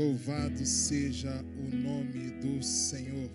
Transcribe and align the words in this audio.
Louvado 0.00 0.64
seja 0.64 1.44
o 1.58 1.76
nome 1.76 2.30
do 2.40 2.62
Senhor. 2.62 3.30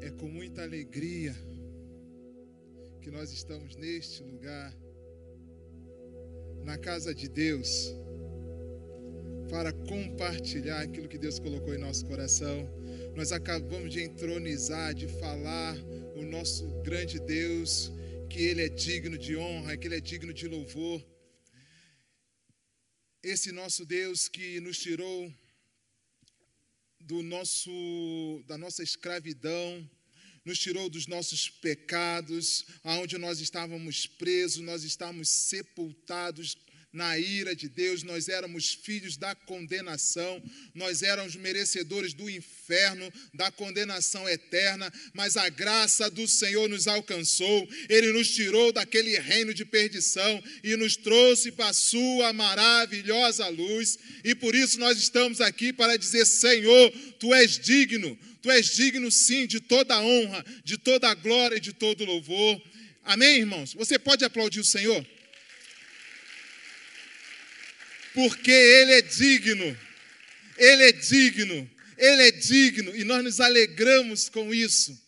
É 0.00 0.08
com 0.12 0.28
muita 0.28 0.62
alegria 0.62 1.34
que 3.02 3.10
nós 3.10 3.30
estamos 3.30 3.76
neste 3.76 4.22
lugar, 4.22 4.74
na 6.64 6.78
casa 6.78 7.14
de 7.14 7.28
Deus, 7.28 7.94
para 9.50 9.74
compartilhar 9.74 10.80
aquilo 10.80 11.06
que 11.06 11.18
Deus 11.18 11.38
colocou 11.38 11.74
em 11.74 11.78
nosso 11.78 12.06
coração. 12.06 12.66
Nós 13.14 13.30
acabamos 13.30 13.92
de 13.92 14.00
entronizar, 14.00 14.94
de 14.94 15.06
falar 15.06 15.76
o 16.16 16.22
nosso 16.22 16.66
grande 16.80 17.20
Deus, 17.20 17.92
que 18.30 18.40
Ele 18.42 18.62
é 18.62 18.70
digno 18.70 19.18
de 19.18 19.36
honra, 19.36 19.76
que 19.76 19.86
Ele 19.86 19.96
é 19.96 20.00
digno 20.00 20.32
de 20.32 20.48
louvor 20.48 21.11
esse 23.22 23.52
nosso 23.52 23.84
Deus 23.86 24.28
que 24.28 24.58
nos 24.60 24.78
tirou 24.78 25.32
do 26.98 27.22
nosso 27.22 28.42
da 28.48 28.58
nossa 28.58 28.82
escravidão, 28.82 29.88
nos 30.44 30.58
tirou 30.58 30.90
dos 30.90 31.06
nossos 31.06 31.48
pecados, 31.48 32.66
aonde 32.82 33.16
nós 33.18 33.38
estávamos 33.38 34.06
presos, 34.06 34.60
nós 34.62 34.82
estávamos 34.82 35.28
sepultados 35.28 36.56
na 36.92 37.18
ira 37.18 37.56
de 37.56 37.68
Deus, 37.68 38.02
nós 38.02 38.28
éramos 38.28 38.74
filhos 38.74 39.16
da 39.16 39.34
condenação, 39.34 40.42
nós 40.74 41.02
éramos 41.02 41.34
merecedores 41.36 42.12
do 42.12 42.28
inferno, 42.28 43.10
da 43.32 43.50
condenação 43.50 44.28
eterna, 44.28 44.92
mas 45.14 45.38
a 45.38 45.48
graça 45.48 46.10
do 46.10 46.28
Senhor 46.28 46.68
nos 46.68 46.86
alcançou, 46.86 47.68
Ele 47.88 48.12
nos 48.12 48.34
tirou 48.34 48.72
daquele 48.72 49.18
reino 49.18 49.54
de 49.54 49.64
perdição 49.64 50.42
e 50.62 50.76
nos 50.76 50.94
trouxe 50.94 51.50
para 51.52 51.68
a 51.68 51.72
Sua 51.72 52.32
maravilhosa 52.32 53.48
luz, 53.48 53.98
e 54.22 54.34
por 54.34 54.54
isso 54.54 54.78
nós 54.78 54.98
estamos 54.98 55.40
aqui 55.40 55.72
para 55.72 55.96
dizer: 55.96 56.26
Senhor, 56.26 56.92
Tu 57.18 57.32
és 57.32 57.58
digno, 57.58 58.18
Tu 58.42 58.50
és 58.50 58.66
digno 58.74 59.10
sim 59.10 59.46
de 59.46 59.60
toda 59.60 59.94
a 59.94 60.02
honra, 60.02 60.44
de 60.62 60.76
toda 60.76 61.08
a 61.08 61.14
glória 61.14 61.56
e 61.56 61.60
de 61.60 61.72
todo 61.72 62.02
o 62.02 62.06
louvor. 62.06 62.60
Amém, 63.02 63.38
irmãos? 63.38 63.72
Você 63.74 63.98
pode 63.98 64.24
aplaudir 64.24 64.60
o 64.60 64.64
Senhor? 64.64 65.06
Porque 68.14 68.50
Ele 68.50 68.92
é 68.92 69.02
digno, 69.02 69.78
Ele 70.56 70.82
é 70.84 70.92
digno, 70.92 71.70
Ele 71.96 72.22
é 72.22 72.30
digno, 72.30 72.94
e 72.96 73.04
nós 73.04 73.24
nos 73.24 73.40
alegramos 73.40 74.28
com 74.28 74.52
isso. 74.52 75.00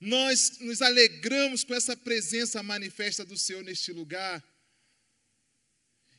Nós 0.00 0.58
nos 0.58 0.82
alegramos 0.82 1.62
com 1.62 1.74
essa 1.74 1.96
presença 1.96 2.60
manifesta 2.62 3.24
do 3.24 3.38
Senhor 3.38 3.62
neste 3.62 3.92
lugar. 3.92 4.42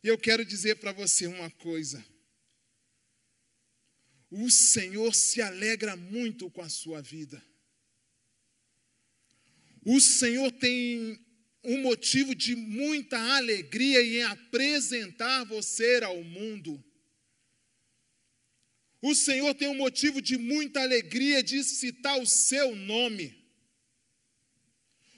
E 0.02 0.08
eu 0.08 0.18
quero 0.18 0.46
dizer 0.46 0.78
para 0.78 0.94
você 0.94 1.28
uma 1.28 1.52
coisa. 1.52 2.04
O 4.32 4.50
Senhor 4.50 5.14
se 5.14 5.42
alegra 5.42 5.96
muito 5.96 6.50
com 6.50 6.62
a 6.62 6.70
sua 6.70 7.02
vida. 7.02 7.44
O 9.86 10.00
Senhor 10.00 10.50
tem 10.52 11.20
um 11.64 11.82
motivo 11.82 12.36
de 12.36 12.56
muita 12.56 13.18
alegria 13.18 14.02
em 14.02 14.24
apresentar 14.24 15.46
você 15.46 16.02
ao 16.04 16.22
mundo. 16.24 16.84
O 19.02 19.16
Senhor 19.16 19.54
tem 19.54 19.68
um 19.68 19.76
motivo 19.76 20.22
de 20.22 20.38
muita 20.38 20.82
alegria 20.82 21.42
de 21.42 21.64
citar 21.64 22.20
o 22.20 22.26
seu 22.26 22.76
nome. 22.76 23.36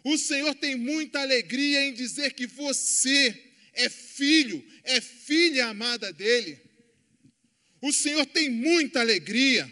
O 0.04 0.18
Senhor 0.18 0.54
tem 0.56 0.76
muita 0.76 1.20
alegria 1.20 1.82
em 1.88 1.94
dizer 1.94 2.34
que 2.34 2.46
você 2.46 3.54
é 3.74 3.90
filho, 3.90 4.64
é 4.84 5.02
filha 5.02 5.68
amada 5.68 6.14
dele. 6.14 6.60
O 7.82 7.92
Senhor 7.92 8.26
tem 8.26 8.50
muita 8.50 9.02
alegria. 9.02 9.72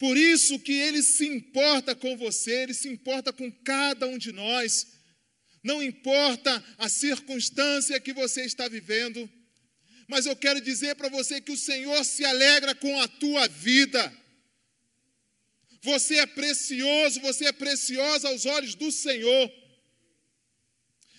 Por 0.00 0.16
isso 0.16 0.58
que 0.58 0.72
ele 0.72 1.02
se 1.02 1.26
importa 1.26 1.94
com 1.94 2.16
você, 2.16 2.62
ele 2.62 2.72
se 2.72 2.88
importa 2.88 3.34
com 3.34 3.52
cada 3.52 4.06
um 4.06 4.16
de 4.16 4.32
nós. 4.32 4.86
Não 5.62 5.82
importa 5.82 6.64
a 6.78 6.88
circunstância 6.88 8.00
que 8.00 8.14
você 8.14 8.40
está 8.46 8.66
vivendo, 8.66 9.30
mas 10.08 10.24
eu 10.24 10.34
quero 10.34 10.58
dizer 10.58 10.94
para 10.94 11.10
você 11.10 11.38
que 11.38 11.52
o 11.52 11.56
Senhor 11.56 12.02
se 12.02 12.24
alegra 12.24 12.74
com 12.74 12.98
a 12.98 13.06
tua 13.06 13.46
vida. 13.46 14.10
Você 15.82 16.16
é 16.16 16.24
precioso, 16.24 17.20
você 17.20 17.44
é 17.48 17.52
preciosa 17.52 18.26
aos 18.28 18.46
olhos 18.46 18.74
do 18.74 18.90
Senhor. 18.90 19.52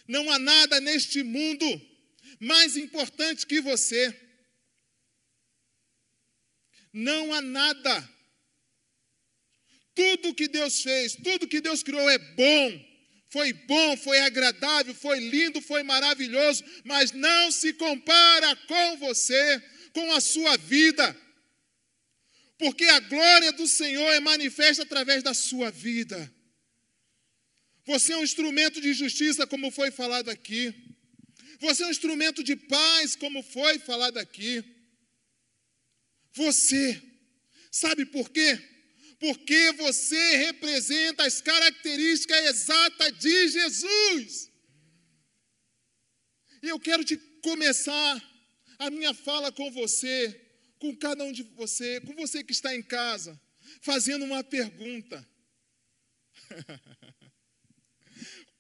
Não 0.07 0.27
há 0.31 0.39
nada 0.39 0.81
neste 0.81 1.21
mundo 1.21 1.67
mais 2.39 2.75
importante 2.75 3.45
que 3.45 3.61
você. 3.61 4.11
Não 6.91 7.31
há 7.31 7.41
nada 7.43 8.10
tudo 9.93 10.33
que 10.33 10.47
Deus 10.47 10.81
fez, 10.81 11.15
tudo 11.15 11.47
que 11.47 11.61
Deus 11.61 11.83
criou 11.83 12.09
é 12.09 12.17
bom, 12.17 12.91
foi 13.29 13.53
bom, 13.53 13.97
foi 13.97 14.19
agradável, 14.19 14.93
foi 14.93 15.19
lindo, 15.19 15.61
foi 15.61 15.83
maravilhoso, 15.83 16.63
mas 16.83 17.11
não 17.11 17.51
se 17.51 17.73
compara 17.73 18.55
com 18.67 18.97
você, 18.97 19.63
com 19.93 20.11
a 20.13 20.19
sua 20.19 20.57
vida. 20.57 21.15
Porque 22.57 22.85
a 22.85 22.99
glória 22.99 23.51
do 23.53 23.67
Senhor 23.67 24.11
é 24.13 24.19
manifesta 24.19 24.83
através 24.83 25.23
da 25.23 25.33
sua 25.33 25.71
vida. 25.71 26.31
Você 27.85 28.13
é 28.13 28.17
um 28.17 28.23
instrumento 28.23 28.79
de 28.79 28.93
justiça, 28.93 29.47
como 29.47 29.71
foi 29.71 29.91
falado 29.91 30.29
aqui. 30.29 30.73
Você 31.59 31.83
é 31.83 31.87
um 31.87 31.91
instrumento 31.91 32.43
de 32.43 32.55
paz, 32.55 33.15
como 33.15 33.41
foi 33.41 33.79
falado 33.79 34.17
aqui. 34.17 34.63
Você, 36.33 37.01
sabe 37.71 38.05
por 38.05 38.29
quê? 38.29 38.70
Porque 39.21 39.71
você 39.73 40.37
representa 40.37 41.23
as 41.23 41.39
características 41.41 42.43
exatas 42.43 43.15
de 43.19 43.49
Jesus. 43.49 44.51
E 46.63 46.67
eu 46.67 46.79
quero 46.79 47.05
te 47.05 47.17
começar 47.43 48.19
a 48.79 48.89
minha 48.89 49.13
fala 49.13 49.51
com 49.51 49.69
você, 49.71 50.41
com 50.79 50.95
cada 50.95 51.23
um 51.23 51.31
de 51.31 51.43
você, 51.43 52.01
com 52.01 52.15
você 52.15 52.43
que 52.43 52.51
está 52.51 52.75
em 52.75 52.81
casa, 52.81 53.39
fazendo 53.81 54.25
uma 54.25 54.43
pergunta. 54.43 55.23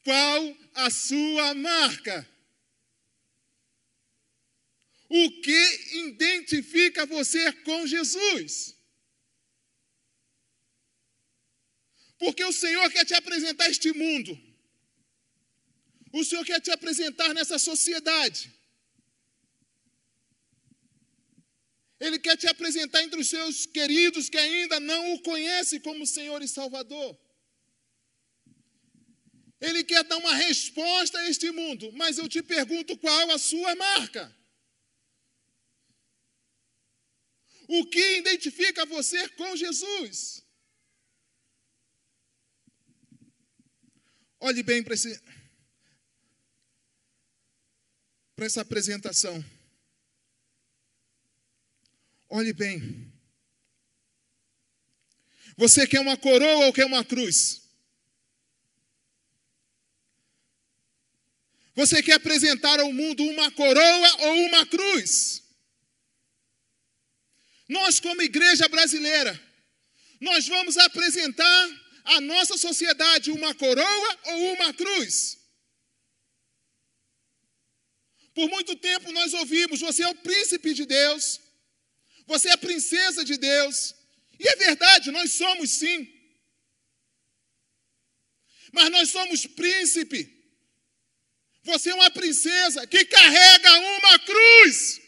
Qual 0.05 0.57
a 0.75 0.91
sua 0.91 1.55
marca? 1.55 2.29
O 5.09 5.41
que 5.41 5.97
identifica 6.07 7.07
você 7.07 7.51
com 7.63 7.87
Jesus? 7.87 8.79
Porque 12.21 12.43
o 12.43 12.53
Senhor 12.53 12.87
quer 12.91 13.03
te 13.09 13.15
apresentar 13.15 13.67
este 13.73 13.91
mundo. 14.01 14.31
O 16.13 16.23
Senhor 16.23 16.45
quer 16.45 16.59
te 16.65 16.69
apresentar 16.69 17.33
nessa 17.33 17.57
sociedade. 17.57 18.41
Ele 21.99 22.19
quer 22.19 22.35
te 22.37 22.47
apresentar 22.47 23.01
entre 23.03 23.19
os 23.19 23.27
seus 23.27 23.65
queridos 23.65 24.29
que 24.29 24.37
ainda 24.37 24.79
não 24.79 25.13
o 25.13 25.21
conhecem 25.23 25.79
como 25.79 26.05
Senhor 26.05 26.43
e 26.43 26.47
Salvador. 26.47 27.11
Ele 29.59 29.83
quer 29.83 30.03
dar 30.03 30.17
uma 30.17 30.35
resposta 30.35 31.17
a 31.17 31.27
este 31.27 31.49
mundo, 31.51 31.91
mas 31.93 32.19
eu 32.19 32.27
te 32.27 32.43
pergunto 32.43 32.97
qual 32.97 33.31
a 33.31 33.39
sua 33.39 33.73
marca? 33.75 34.23
O 37.67 37.85
que 37.87 38.17
identifica 38.17 38.85
você 38.85 39.27
com 39.29 39.55
Jesus? 39.55 40.40
Olhe 44.41 44.63
bem 44.63 44.83
para 44.83 44.95
esse 44.95 45.21
para 48.35 48.47
essa 48.47 48.61
apresentação. 48.61 49.45
Olhe 52.27 52.51
bem. 52.51 53.13
Você 55.55 55.85
quer 55.85 55.99
uma 55.99 56.17
coroa 56.17 56.65
ou 56.65 56.73
quer 56.73 56.85
uma 56.85 57.05
cruz? 57.05 57.61
Você 61.75 62.01
quer 62.01 62.13
apresentar 62.13 62.79
ao 62.79 62.91
mundo 62.91 63.23
uma 63.23 63.51
coroa 63.51 64.21
ou 64.21 64.35
uma 64.47 64.65
cruz? 64.65 65.43
Nós, 67.69 67.99
como 67.99 68.23
igreja 68.23 68.67
brasileira, 68.67 69.39
nós 70.19 70.47
vamos 70.47 70.77
apresentar 70.77 71.69
a 72.03 72.21
nossa 72.21 72.57
sociedade 72.57 73.31
uma 73.31 73.53
coroa 73.55 74.19
ou 74.25 74.53
uma 74.53 74.73
cruz? 74.73 75.37
Por 78.33 78.49
muito 78.49 78.75
tempo 78.75 79.11
nós 79.11 79.33
ouvimos: 79.33 79.79
você 79.79 80.03
é 80.03 80.09
o 80.09 80.15
príncipe 80.15 80.73
de 80.73 80.85
Deus, 80.85 81.39
você 82.25 82.49
é 82.49 82.53
a 82.53 82.57
princesa 82.57 83.23
de 83.25 83.37
Deus. 83.37 83.95
E 84.39 84.47
é 84.47 84.55
verdade, 84.55 85.11
nós 85.11 85.33
somos 85.33 85.69
sim. 85.71 86.11
Mas 88.71 88.89
nós 88.89 89.09
somos 89.09 89.45
príncipe. 89.45 90.41
Você 91.63 91.91
é 91.91 91.93
uma 91.93 92.09
princesa 92.09 92.87
que 92.87 93.05
carrega 93.05 93.79
uma 93.79 94.19
cruz. 94.19 95.01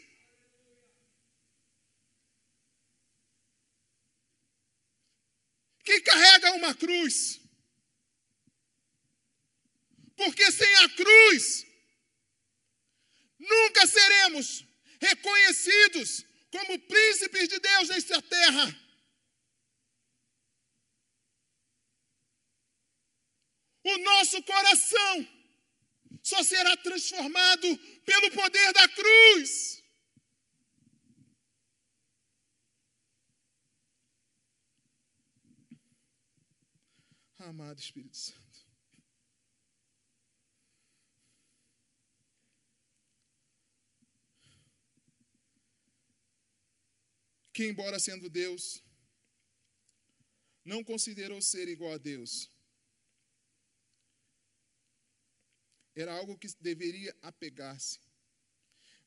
Uma 6.63 6.73
cruz. 6.73 7.41
Porque 10.15 10.51
sem 10.51 10.75
a 10.75 10.89
cruz, 10.89 11.65
nunca 13.37 13.85
seremos 13.85 14.65
reconhecidos 15.01 16.25
como 16.49 16.79
príncipes 16.79 17.49
de 17.49 17.59
Deus 17.59 17.89
nesta 17.89 18.21
terra. 18.21 18.79
O 23.83 23.97
nosso 23.97 24.41
coração 24.43 25.27
só 26.21 26.41
será 26.41 26.77
transformado 26.77 27.77
pelo 28.05 28.31
poder 28.31 28.71
da 28.71 28.87
cruz. 28.87 29.82
Amado 37.43 37.79
Espírito 37.79 38.15
Santo. 38.15 38.39
Que, 47.51 47.67
embora 47.67 47.99
sendo 47.99 48.29
Deus, 48.29 48.81
não 50.63 50.83
considerou 50.83 51.41
ser 51.41 51.67
igual 51.67 51.93
a 51.93 51.97
Deus. 51.97 52.49
Era 55.95 56.13
algo 56.13 56.37
que 56.37 56.47
deveria 56.59 57.15
apegar-se, 57.21 57.99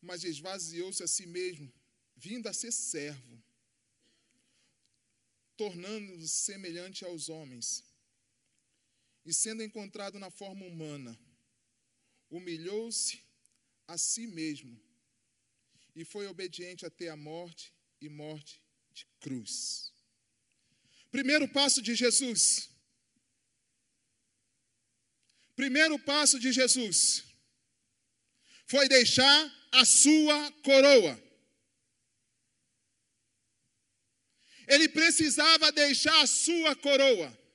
mas 0.01 0.23
esvaziou-se 0.23 1.03
a 1.03 1.09
si 1.09 1.27
mesmo, 1.27 1.73
vindo 2.15 2.49
a 2.49 2.53
ser 2.53 2.71
servo, 2.71 3.43
tornando-se 5.57 6.29
semelhante 6.29 7.05
aos 7.05 7.29
homens 7.29 7.86
e 9.27 9.35
sendo 9.35 9.63
encontrado 9.63 10.21
na 10.21 10.31
forma 10.31 10.65
humana, 10.65 11.19
humilhou-se 12.31 13.21
a 13.89 13.99
si 13.99 14.25
mesmo 14.27 14.81
e 15.97 16.05
foi 16.05 16.29
obediente 16.29 16.87
até 16.87 17.09
a 17.09 17.17
morte 17.17 17.75
e 18.01 18.09
morte 18.09 18.63
de 18.93 19.05
cruz. 19.19 19.93
Primeiro 21.11 21.49
passo 21.49 21.83
de 21.83 21.95
Jesus. 21.97 22.71
Primeiro 25.57 25.99
passo 25.99 26.39
de 26.39 26.53
Jesus 26.53 27.25
foi 28.67 28.89
deixar 28.89 29.69
a 29.73 29.85
sua 29.85 30.53
coroa. 30.63 31.21
Ele 34.69 34.89
precisava 34.89 35.73
deixar 35.73 36.21
a 36.21 36.27
sua 36.27 36.77
coroa. 36.77 37.46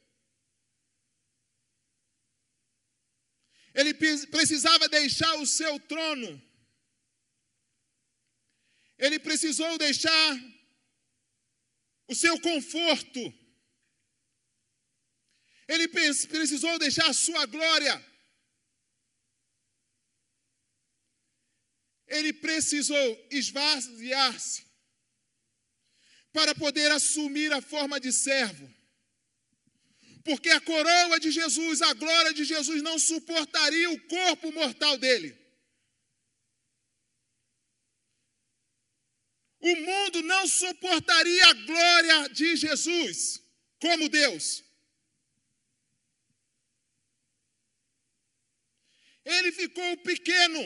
Ele 3.74 3.94
precisava 3.94 4.88
deixar 4.90 5.34
o 5.36 5.48
seu 5.48 5.80
trono. 5.80 6.42
Ele 8.98 9.18
precisou 9.20 9.78
deixar 9.78 10.38
o 12.08 12.16
seu 12.16 12.40
conforto. 12.40 13.20
Ele 15.68 15.88
precisou 15.88 16.78
deixar 16.78 17.08
a 17.10 17.14
sua 17.14 17.46
glória. 17.46 17.96
Ele 22.08 22.34
precisou 22.34 23.28
esvaziar-se 23.32 24.66
para 26.34 26.54
poder 26.54 26.92
assumir 26.92 27.54
a 27.54 27.62
forma 27.62 28.00
de 28.00 28.12
servo. 28.12 28.81
Porque 30.24 30.50
a 30.50 30.62
coroa 30.62 31.20
de 31.20 31.32
Jesus, 31.32 31.82
a 31.82 31.94
glória 31.94 32.34
de 32.34 32.44
Jesus 32.44 32.82
não 32.82 33.00
suportaria 33.00 33.90
o 33.90 34.00
corpo 34.08 34.52
mortal 34.52 34.98
dele. 34.98 35.38
O 39.60 39.76
mundo 39.76 40.24
não 40.24 40.48
suportaria 40.48 41.46
a 41.46 41.54
glória 41.54 42.30
de 42.30 42.56
Jesus 42.56 43.42
como 43.80 44.10
Deus. 44.10 44.64
Ele 49.24 49.52
ficou 49.52 49.98
pequeno 49.98 50.62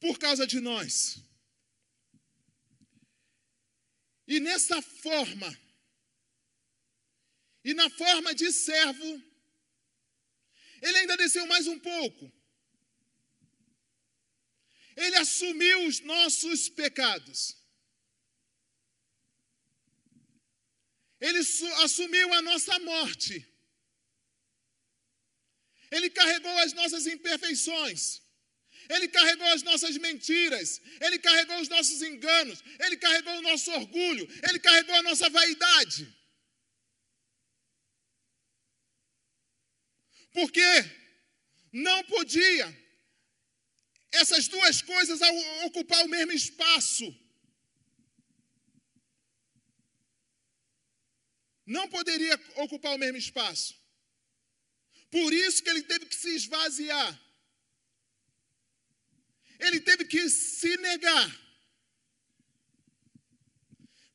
por 0.00 0.18
causa 0.18 0.46
de 0.46 0.60
nós. 0.60 1.22
E 4.26 4.40
nessa 4.40 4.82
forma, 4.82 5.63
e 7.64 7.72
na 7.72 7.88
forma 7.88 8.34
de 8.34 8.52
servo, 8.52 9.10
ele 10.82 10.98
ainda 10.98 11.16
desceu 11.16 11.46
mais 11.46 11.66
um 11.66 11.78
pouco. 11.78 12.32
Ele 14.96 15.16
assumiu 15.16 15.86
os 15.86 16.00
nossos 16.00 16.68
pecados. 16.68 17.56
Ele 21.20 21.38
assumiu 21.86 22.32
a 22.34 22.42
nossa 22.42 22.78
morte. 22.80 23.34
Ele 25.90 26.10
carregou 26.10 26.56
as 26.58 26.74
nossas 26.74 27.06
imperfeições. 27.06 28.20
Ele 28.90 29.08
carregou 29.08 29.46
as 29.48 29.62
nossas 29.62 29.96
mentiras, 29.96 30.80
ele 31.00 31.18
carregou 31.18 31.58
os 31.58 31.70
nossos 31.70 32.02
enganos, 32.02 32.62
ele 32.78 32.98
carregou 32.98 33.34
o 33.38 33.42
nosso 33.42 33.70
orgulho, 33.70 34.28
ele 34.46 34.58
carregou 34.58 34.94
a 34.96 35.02
nossa 35.02 35.30
vaidade. 35.30 36.23
Porque 40.34 40.68
não 41.72 42.02
podia 42.04 42.66
essas 44.10 44.48
duas 44.48 44.82
coisas 44.82 45.20
ocupar 45.64 46.04
o 46.04 46.08
mesmo 46.08 46.32
espaço. 46.32 47.06
Não 51.64 51.88
poderia 51.88 52.34
ocupar 52.56 52.94
o 52.94 52.98
mesmo 52.98 53.16
espaço. 53.16 53.80
Por 55.10 55.32
isso 55.32 55.62
que 55.62 55.70
ele 55.70 55.82
teve 55.82 56.06
que 56.06 56.16
se 56.16 56.34
esvaziar. 56.34 57.20
Ele 59.60 59.80
teve 59.80 60.04
que 60.04 60.28
se 60.28 60.76
negar 60.78 61.28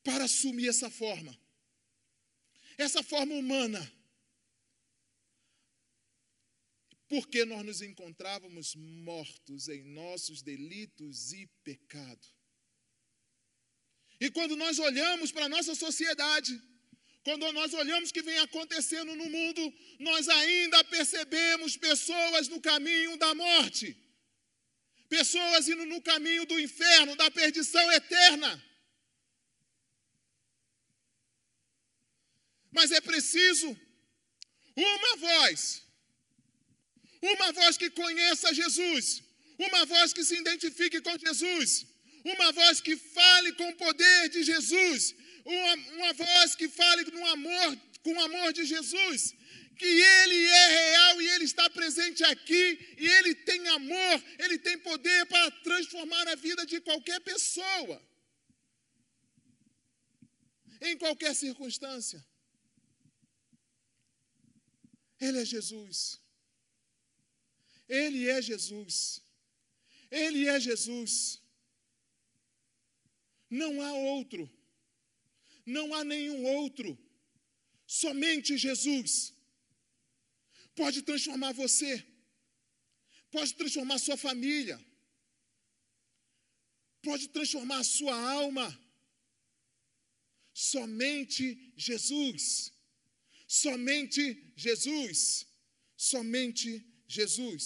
para 0.03 0.25
assumir 0.25 0.67
essa 0.67 0.89
forma. 0.89 1.33
Essa 2.77 3.01
forma 3.01 3.33
humana 3.35 3.81
porque 7.09 7.43
nós 7.43 7.65
nos 7.65 7.81
encontrávamos 7.81 8.75
mortos 8.75 9.67
em 9.67 9.83
nossos 9.83 10.43
delitos 10.43 11.33
e 11.33 11.47
pecado. 11.63 12.27
E 14.21 14.29
quando 14.29 14.55
nós 14.55 14.77
olhamos 14.77 15.31
para 15.31 15.45
a 15.45 15.49
nossa 15.49 15.73
sociedade, 15.73 16.61
quando 17.23 17.51
nós 17.51 17.73
olhamos 17.73 18.11
o 18.11 18.13
que 18.13 18.21
vem 18.21 18.37
acontecendo 18.37 19.15
no 19.15 19.27
mundo, 19.27 19.73
nós 19.99 20.29
ainda 20.29 20.83
percebemos 20.83 21.75
pessoas 21.75 22.47
no 22.47 22.61
caminho 22.61 23.17
da 23.17 23.33
morte, 23.33 23.97
pessoas 25.09 25.67
indo 25.67 25.85
no 25.87 26.01
caminho 26.03 26.45
do 26.45 26.59
inferno, 26.59 27.15
da 27.15 27.31
perdição 27.31 27.91
eterna. 27.91 28.63
Mas 32.71 32.91
é 32.91 33.01
preciso 33.01 33.75
uma 34.75 35.17
voz 35.17 35.88
uma 37.21 37.51
voz 37.51 37.77
que 37.77 37.89
conheça 37.89 38.53
Jesus, 38.53 39.21
uma 39.57 39.85
voz 39.85 40.13
que 40.13 40.23
se 40.23 40.35
identifique 40.35 41.01
com 41.01 41.17
Jesus, 41.17 41.85
uma 42.23 42.51
voz 42.51 42.79
que 42.81 42.95
fale 42.95 43.51
com 43.53 43.69
o 43.69 43.75
poder 43.75 44.29
de 44.29 44.43
Jesus, 44.43 45.15
uma, 45.45 45.73
uma 45.97 46.13
voz 46.13 46.55
que 46.55 46.67
fale 46.69 47.03
no 47.11 47.25
amor, 47.27 47.77
com 48.03 48.13
o 48.13 48.21
amor 48.21 48.53
de 48.53 48.65
Jesus, 48.65 49.35
que 49.77 49.85
Ele 49.85 50.45
é 50.45 50.67
real 50.67 51.21
e 51.21 51.27
Ele 51.29 51.45
está 51.45 51.69
presente 51.69 52.23
aqui, 52.23 52.95
e 52.97 53.07
Ele 53.07 53.35
tem 53.35 53.67
amor, 53.69 54.23
Ele 54.37 54.57
tem 54.57 54.77
poder 54.77 55.25
para 55.25 55.51
transformar 55.67 56.27
a 56.27 56.35
vida 56.35 56.65
de 56.65 56.79
qualquer 56.81 57.19
pessoa, 57.21 58.01
em 60.81 60.97
qualquer 60.97 61.35
circunstância. 61.35 62.25
Ele 65.19 65.41
é 65.41 65.45
Jesus. 65.45 66.21
Ele 67.89 68.29
é 68.29 68.41
Jesus. 68.41 69.21
Ele 70.11 70.47
é 70.47 70.59
Jesus. 70.59 71.41
Não 73.49 73.81
há 73.81 73.93
outro. 73.93 74.49
Não 75.65 75.93
há 75.93 76.03
nenhum 76.03 76.45
outro. 76.45 76.97
Somente 77.85 78.57
Jesus 78.57 79.33
pode 80.75 81.01
transformar 81.01 81.51
você, 81.51 82.05
pode 83.31 83.53
transformar 83.55 83.97
sua 83.97 84.15
família, 84.15 84.79
pode 87.01 87.27
transformar 87.29 87.83
sua 87.83 88.15
alma, 88.15 88.67
Somente 90.59 91.71
Jesus. 91.77 92.73
Somente 93.47 94.51
Jesus. 94.57 95.47
Somente 95.95 96.85
Jesus. 97.17 97.63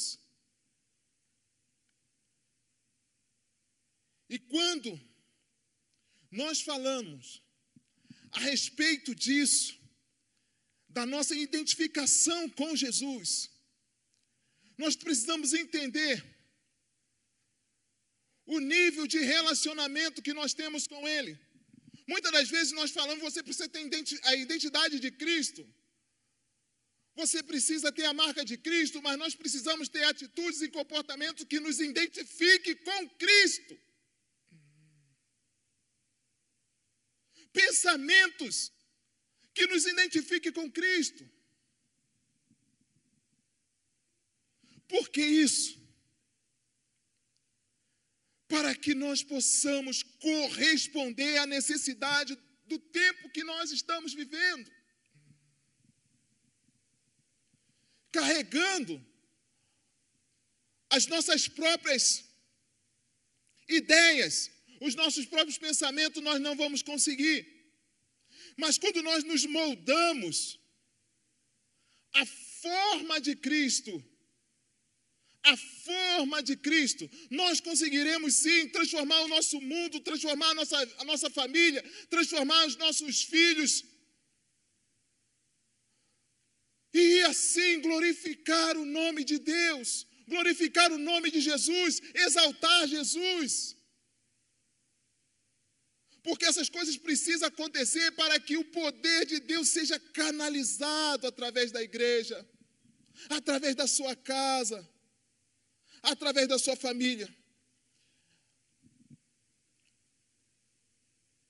E 4.30 4.40
quando 4.40 4.90
nós 6.32 6.62
falamos 6.62 7.44
a 8.32 8.40
respeito 8.40 9.14
disso, 9.14 9.78
da 10.88 11.06
nossa 11.06 11.36
identificação 11.36 12.50
com 12.50 12.76
Jesus, 12.76 13.52
nós 14.78 14.96
precisamos 14.96 15.54
entender 15.54 16.16
o 18.46 18.60
nível 18.60 19.06
de 19.06 19.20
relacionamento 19.20 20.22
que 20.22 20.34
nós 20.34 20.54
temos 20.54 20.88
com 20.88 21.08
Ele. 21.08 21.38
Muitas 22.08 22.32
das 22.32 22.50
vezes 22.50 22.72
nós 22.74 22.92
falamos, 22.92 23.24
você 23.24 23.44
precisa 23.44 23.70
ter 23.70 23.80
a 24.24 24.36
identidade 24.36 25.00
de 25.00 25.12
Cristo. 25.12 25.62
Você 27.16 27.44
precisa 27.44 27.92
ter 27.92 28.06
a 28.06 28.14
marca 28.14 28.44
de 28.44 28.58
Cristo, 28.58 29.02
mas 29.02 29.18
nós 29.18 29.36
precisamos 29.36 29.88
ter 29.88 30.04
atitudes 30.04 30.62
e 30.62 30.70
comportamentos 30.70 31.46
que 31.46 31.60
nos 31.60 31.80
identifiquem 31.80 32.76
com 32.78 33.10
Cristo. 33.12 33.80
Pensamentos 37.52 38.72
que 39.54 39.68
nos 39.68 39.86
identifiquem 39.86 40.52
com 40.52 40.72
Cristo. 40.72 41.24
Por 44.88 45.10
que 45.10 45.24
isso? 45.24 45.82
Para 48.48 48.76
que 48.76 48.96
nós 48.96 49.24
possamos 49.24 50.02
corresponder 50.02 51.38
à 51.38 51.46
necessidade 51.46 52.36
do 52.66 52.80
tempo 52.80 53.30
que 53.30 53.44
nós 53.44 53.72
estamos 53.72 54.14
vivendo. 54.14 54.72
Carregando 58.18 58.94
as 60.90 61.06
nossas 61.14 61.48
próprias 61.48 62.24
ideias, 63.68 64.52
os 64.80 64.96
nossos 65.02 65.26
próprios 65.26 65.58
pensamentos, 65.58 66.22
nós 66.22 66.40
não 66.40 66.56
vamos 66.56 66.82
conseguir. 66.82 67.40
Mas 68.56 68.78
quando 68.78 69.02
nós 69.02 69.24
nos 69.24 69.46
moldamos 69.46 70.60
a 72.14 72.26
forma 72.26 73.20
de 73.20 73.36
Cristo, 73.36 73.94
a 75.44 75.58
forma 75.58 76.42
de 76.42 76.56
Cristo, 76.56 77.10
nós 77.30 77.60
conseguiremos 77.60 78.36
sim 78.36 78.70
transformar 78.70 79.20
o 79.22 79.28
nosso 79.28 79.60
mundo, 79.60 80.00
transformar 80.00 80.50
a 80.52 80.54
nossa, 80.54 80.78
a 81.00 81.04
nossa 81.04 81.30
família, 81.30 81.84
transformar 82.10 82.66
os 82.68 82.78
nossos 82.78 83.24
filhos. 83.24 83.84
E 86.94 87.22
assim 87.24 87.82
glorificar 87.82 88.78
o 88.78 88.86
nome 88.86 89.24
de 89.24 89.40
Deus, 89.40 90.06
glorificar 90.28 90.92
o 90.92 90.98
nome 90.98 91.32
de 91.32 91.42
Jesus, 91.42 92.02
exaltar 92.14 92.88
Jesus. 92.88 93.76
Porque 96.22 96.46
essas 96.46 96.70
coisas 96.70 96.96
precisam 96.96 97.48
acontecer 97.48 98.12
para 98.12 98.40
que 98.40 98.56
o 98.56 98.66
poder 98.66 99.26
de 99.26 99.40
Deus 99.40 99.70
seja 99.70 100.00
canalizado 100.00 101.28
através 101.28 101.72
da 101.72 101.82
igreja, 101.82 102.48
através 103.30 103.76
da 103.76 103.88
sua 103.88 104.16
casa 104.16 104.88
através 106.04 106.48
da 106.50 106.60
sua 106.60 106.76
família. 106.76 107.34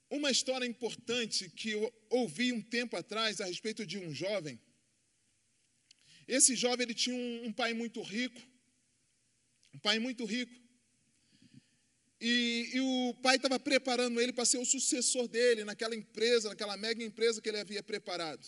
Uma 0.10 0.30
história 0.30 0.68
importante 0.68 1.50
que 1.50 1.72
eu 1.72 1.92
ouvi 2.12 2.54
um 2.54 2.62
tempo 2.62 2.96
atrás 2.96 3.42
a 3.42 3.46
respeito 3.46 3.84
de 3.84 3.98
um 3.98 4.14
jovem. 4.14 4.62
Esse 6.28 6.56
jovem 6.56 6.86
ele 6.86 6.94
tinha 6.94 7.16
um, 7.16 7.48
um 7.48 7.54
pai 7.54 7.74
muito 7.74 8.02
rico, 8.02 8.42
um 9.74 9.80
pai 9.80 10.00
muito 10.00 10.26
rico. 10.26 10.54
E, 12.20 12.72
e 12.74 12.80
o 12.80 13.14
pai 13.22 13.36
estava 13.36 13.60
preparando 13.60 14.22
ele 14.22 14.32
para 14.32 14.46
ser 14.46 14.58
o 14.58 14.66
sucessor 14.66 15.28
dele 15.28 15.66
naquela 15.66 15.96
empresa, 15.96 16.50
naquela 16.50 16.78
mega 16.78 17.04
empresa 17.04 17.42
que 17.42 17.50
ele 17.50 17.60
havia 17.60 17.84
preparado, 17.84 18.48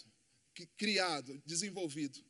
que, 0.54 0.66
criado, 0.78 1.42
desenvolvido. 1.46 2.24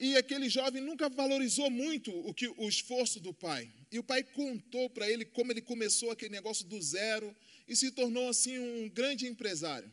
E 0.00 0.16
aquele 0.16 0.48
jovem 0.48 0.80
nunca 0.80 1.08
valorizou 1.08 1.68
muito 1.70 2.10
o, 2.10 2.32
que, 2.32 2.46
o 2.46 2.68
esforço 2.68 3.18
do 3.20 3.34
pai. 3.34 3.70
E 3.90 3.98
o 3.98 4.04
pai 4.04 4.22
contou 4.22 4.88
para 4.88 5.10
ele 5.10 5.24
como 5.24 5.52
ele 5.52 5.60
começou 5.60 6.10
aquele 6.10 6.30
negócio 6.30 6.64
do 6.66 6.80
zero 6.80 7.34
e 7.66 7.74
se 7.74 7.90
tornou 7.90 8.28
assim 8.28 8.58
um 8.58 8.88
grande 8.88 9.26
empresário. 9.26 9.92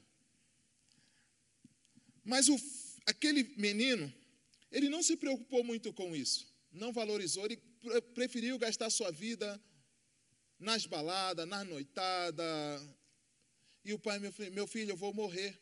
Mas 2.24 2.48
o, 2.48 2.58
aquele 3.06 3.44
menino, 3.58 4.14
ele 4.72 4.90
não 4.90 5.04
se 5.04 5.16
preocupou 5.16 5.64
muito 5.64 5.94
com 5.94 6.16
isso, 6.16 6.48
não 6.72 6.92
valorizou, 6.92 7.46
ele 7.46 7.58
preferiu 8.14 8.58
gastar 8.58 8.90
sua 8.90 9.12
vida 9.12 9.62
nas 10.60 10.86
baladas, 10.86 11.48
nas 11.48 11.68
noitadas. 11.68 12.82
E 13.84 13.94
o 13.94 14.00
pai, 14.00 14.20
meu 14.20 14.32
filho, 14.32 14.52
meu 14.52 14.68
filho, 14.68 14.92
eu 14.92 14.98
vou 14.98 15.14
morrer. 15.14 15.60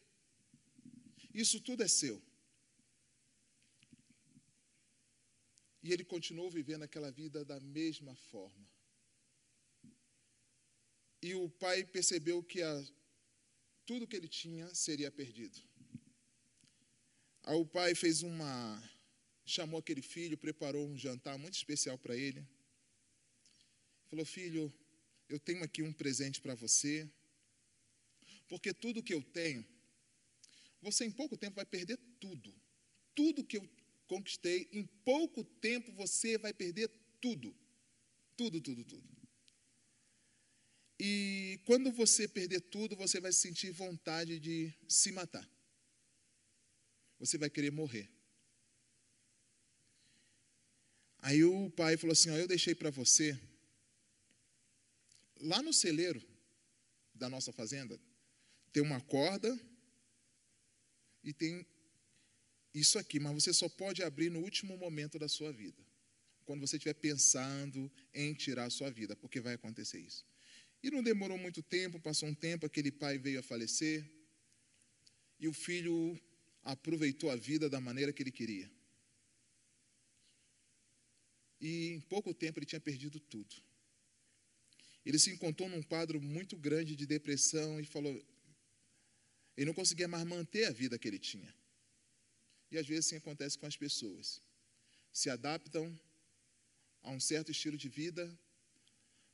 Isso 1.34 1.60
tudo 1.60 1.84
é 1.84 1.88
seu. 1.88 2.22
E 5.82 5.92
ele 5.92 6.06
continuou 6.06 6.50
vivendo 6.50 6.84
aquela 6.84 7.12
vida 7.12 7.44
da 7.44 7.60
mesma 7.60 8.16
forma. 8.16 8.66
E 11.22 11.36
o 11.36 11.50
pai 11.50 11.84
percebeu 11.84 12.42
que 12.42 12.62
a, 12.62 12.86
tudo 13.86 14.08
que 14.08 14.16
ele 14.16 14.30
tinha 14.30 14.74
seria 14.74 15.12
perdido. 15.12 15.60
Aí 17.44 17.56
o 17.56 17.66
pai 17.66 17.94
fez 17.94 18.24
uma. 18.24 18.82
chamou 19.46 19.80
aquele 19.80 20.02
filho, 20.02 20.38
preparou 20.38 20.88
um 20.88 20.98
jantar 20.98 21.38
muito 21.38 21.56
especial 21.56 21.98
para 21.98 22.16
ele. 22.16 22.46
Falou: 24.10 24.26
Filho, 24.26 24.74
eu 25.28 25.40
tenho 25.40 25.64
aqui 25.64 25.82
um 25.84 25.92
presente 25.92 26.40
para 26.40 26.56
você, 26.56 27.10
porque 28.48 28.74
tudo 28.74 29.04
que 29.04 29.14
eu 29.14 29.22
tenho, 29.22 29.66
você 30.82 31.06
em 31.06 31.12
pouco 31.12 31.36
tempo 31.36 31.56
vai 31.56 31.66
perder 31.66 31.98
tudo. 32.20 32.54
Tudo 33.14 33.44
que 33.44 33.58
eu 33.58 33.70
conquistei, 34.08 34.70
em 34.72 34.86
pouco 35.04 35.44
tempo 35.44 35.92
você 35.94 36.38
vai 36.38 36.54
perder 36.54 36.90
tudo. 37.20 37.56
Tudo, 38.38 38.62
tudo, 38.62 38.84
tudo. 38.86 39.10
E 41.00 41.60
quando 41.66 41.92
você 41.92 42.28
perder 42.28 42.62
tudo, 42.62 42.96
você 42.96 43.20
vai 43.20 43.34
sentir 43.34 43.72
vontade 43.72 44.40
de 44.40 44.74
se 44.88 45.12
matar. 45.12 45.53
Você 47.24 47.38
vai 47.38 47.50
querer 47.50 47.72
morrer. 47.72 48.10
Aí 51.20 51.42
o 51.42 51.70
pai 51.72 51.96
falou 51.96 52.12
assim: 52.12 52.30
ó, 52.32 52.36
Eu 52.36 52.50
deixei 52.50 52.76
para 52.76 52.90
você, 52.90 53.40
lá 55.38 55.62
no 55.62 55.72
celeiro 55.72 56.22
da 57.16 57.30
nossa 57.30 57.54
fazenda, 57.54 57.98
tem 58.74 58.84
uma 58.84 59.00
corda 59.00 59.58
e 61.24 61.32
tem 61.32 61.66
isso 62.74 63.00
aqui, 63.00 63.22
mas 63.22 63.34
você 63.36 63.54
só 63.54 63.70
pode 63.70 64.04
abrir 64.04 64.30
no 64.30 64.42
último 64.42 64.76
momento 64.78 65.18
da 65.18 65.30
sua 65.30 65.54
vida. 65.54 65.82
Quando 66.44 66.60
você 66.60 66.76
estiver 66.76 66.96
pensando 66.96 67.90
em 68.14 68.34
tirar 68.34 68.66
a 68.66 68.70
sua 68.70 68.92
vida, 68.92 69.16
porque 69.16 69.40
vai 69.40 69.54
acontecer 69.54 70.02
isso. 70.02 70.26
E 70.84 70.92
não 70.92 71.02
demorou 71.02 71.38
muito 71.38 71.64
tempo, 71.64 72.02
passou 72.02 72.28
um 72.28 72.36
tempo, 72.36 72.66
aquele 72.66 72.92
pai 72.92 73.18
veio 73.18 73.40
a 73.40 73.44
falecer, 73.44 74.04
e 75.40 75.48
o 75.48 75.54
filho 75.54 76.20
aproveitou 76.64 77.30
a 77.30 77.36
vida 77.36 77.70
da 77.70 77.80
maneira 77.80 78.14
que 78.14 78.24
ele 78.24 78.32
queria. 78.32 78.72
E 81.60 81.90
em 81.90 82.02
pouco 82.02 82.34
tempo 82.34 82.60
ele 82.60 82.66
tinha 82.66 82.82
perdido 82.82 83.20
tudo. 83.20 83.56
Ele 85.06 85.20
se 85.20 85.32
encontrou 85.32 85.68
num 85.70 85.82
quadro 85.82 86.22
muito 86.22 86.58
grande 86.58 86.96
de 86.96 87.06
depressão 87.06 87.80
e 87.80 87.86
falou: 87.86 88.16
ele 89.56 89.68
não 89.68 89.74
conseguia 89.74 90.08
mais 90.08 90.26
manter 90.26 90.66
a 90.66 90.72
vida 90.72 90.98
que 90.98 91.08
ele 91.08 91.20
tinha. 91.20 91.54
E 92.72 92.78
às 92.78 92.88
vezes 92.88 93.06
assim 93.08 93.18
acontece 93.18 93.58
com 93.58 93.66
as 93.66 93.78
pessoas. 93.78 94.42
Se 95.12 95.30
adaptam 95.30 95.98
a 97.02 97.12
um 97.12 97.20
certo 97.20 97.52
estilo 97.52 97.78
de 97.78 97.88
vida, 97.88 98.26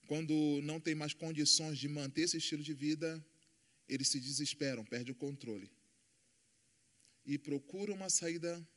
quando 0.07 0.59
não 0.63 0.79
tem 0.79 0.93
mais 0.93 1.13
condições 1.13 1.77
de 1.77 1.87
manter 1.87 2.23
esse 2.23 2.37
estilo 2.37 2.63
de 2.63 2.73
vida, 2.73 3.23
eles 3.87 4.07
se 4.07 4.19
desesperam, 4.19 4.83
perdem 4.83 5.13
o 5.13 5.15
controle. 5.15 5.71
E 7.25 7.37
procuram 7.37 7.93
uma 7.93 8.09
saída 8.09 8.67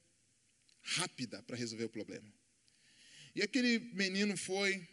rápida 0.83 1.43
para 1.43 1.57
resolver 1.57 1.85
o 1.85 1.89
problema. 1.89 2.33
E 3.35 3.43
aquele 3.43 3.79
menino 3.95 4.37
foi, 4.37 4.87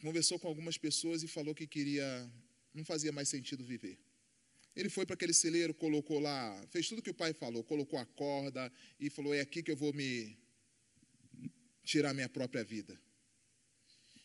conversou 0.00 0.38
com 0.38 0.48
algumas 0.48 0.78
pessoas 0.78 1.22
e 1.22 1.28
falou 1.28 1.54
que 1.54 1.66
queria, 1.66 2.32
não 2.72 2.84
fazia 2.84 3.12
mais 3.12 3.28
sentido 3.28 3.64
viver. 3.64 3.98
Ele 4.74 4.88
foi 4.88 5.04
para 5.06 5.14
aquele 5.14 5.34
celeiro, 5.34 5.74
colocou 5.74 6.18
lá, 6.18 6.66
fez 6.70 6.88
tudo 6.88 7.02
que 7.02 7.10
o 7.10 7.14
pai 7.14 7.32
falou, 7.32 7.62
colocou 7.62 7.98
a 7.98 8.06
corda 8.06 8.72
e 8.98 9.08
falou: 9.10 9.34
É 9.34 9.40
aqui 9.40 9.62
que 9.62 9.70
eu 9.70 9.76
vou 9.76 9.92
me 9.92 10.36
tirar 11.84 12.14
minha 12.14 12.28
própria 12.28 12.64
vida. 12.64 12.98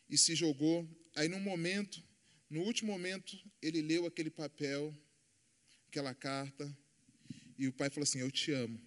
E 0.10 0.18
se 0.18 0.34
jogou. 0.36 0.88
Aí, 1.16 1.28
num 1.28 1.40
momento, 1.40 2.02
No 2.50 2.62
último 2.62 2.92
momento, 2.92 3.38
ele 3.62 3.80
leu 3.80 4.08
aquele 4.08 4.32
papel, 4.32 4.92
aquela 5.88 6.16
carta, 6.16 6.76
e 7.60 7.68
o 7.68 7.74
pai 7.74 7.90
falou 7.90 8.04
assim: 8.04 8.20
Eu 8.20 8.32
te 8.32 8.52
amo, 8.54 8.80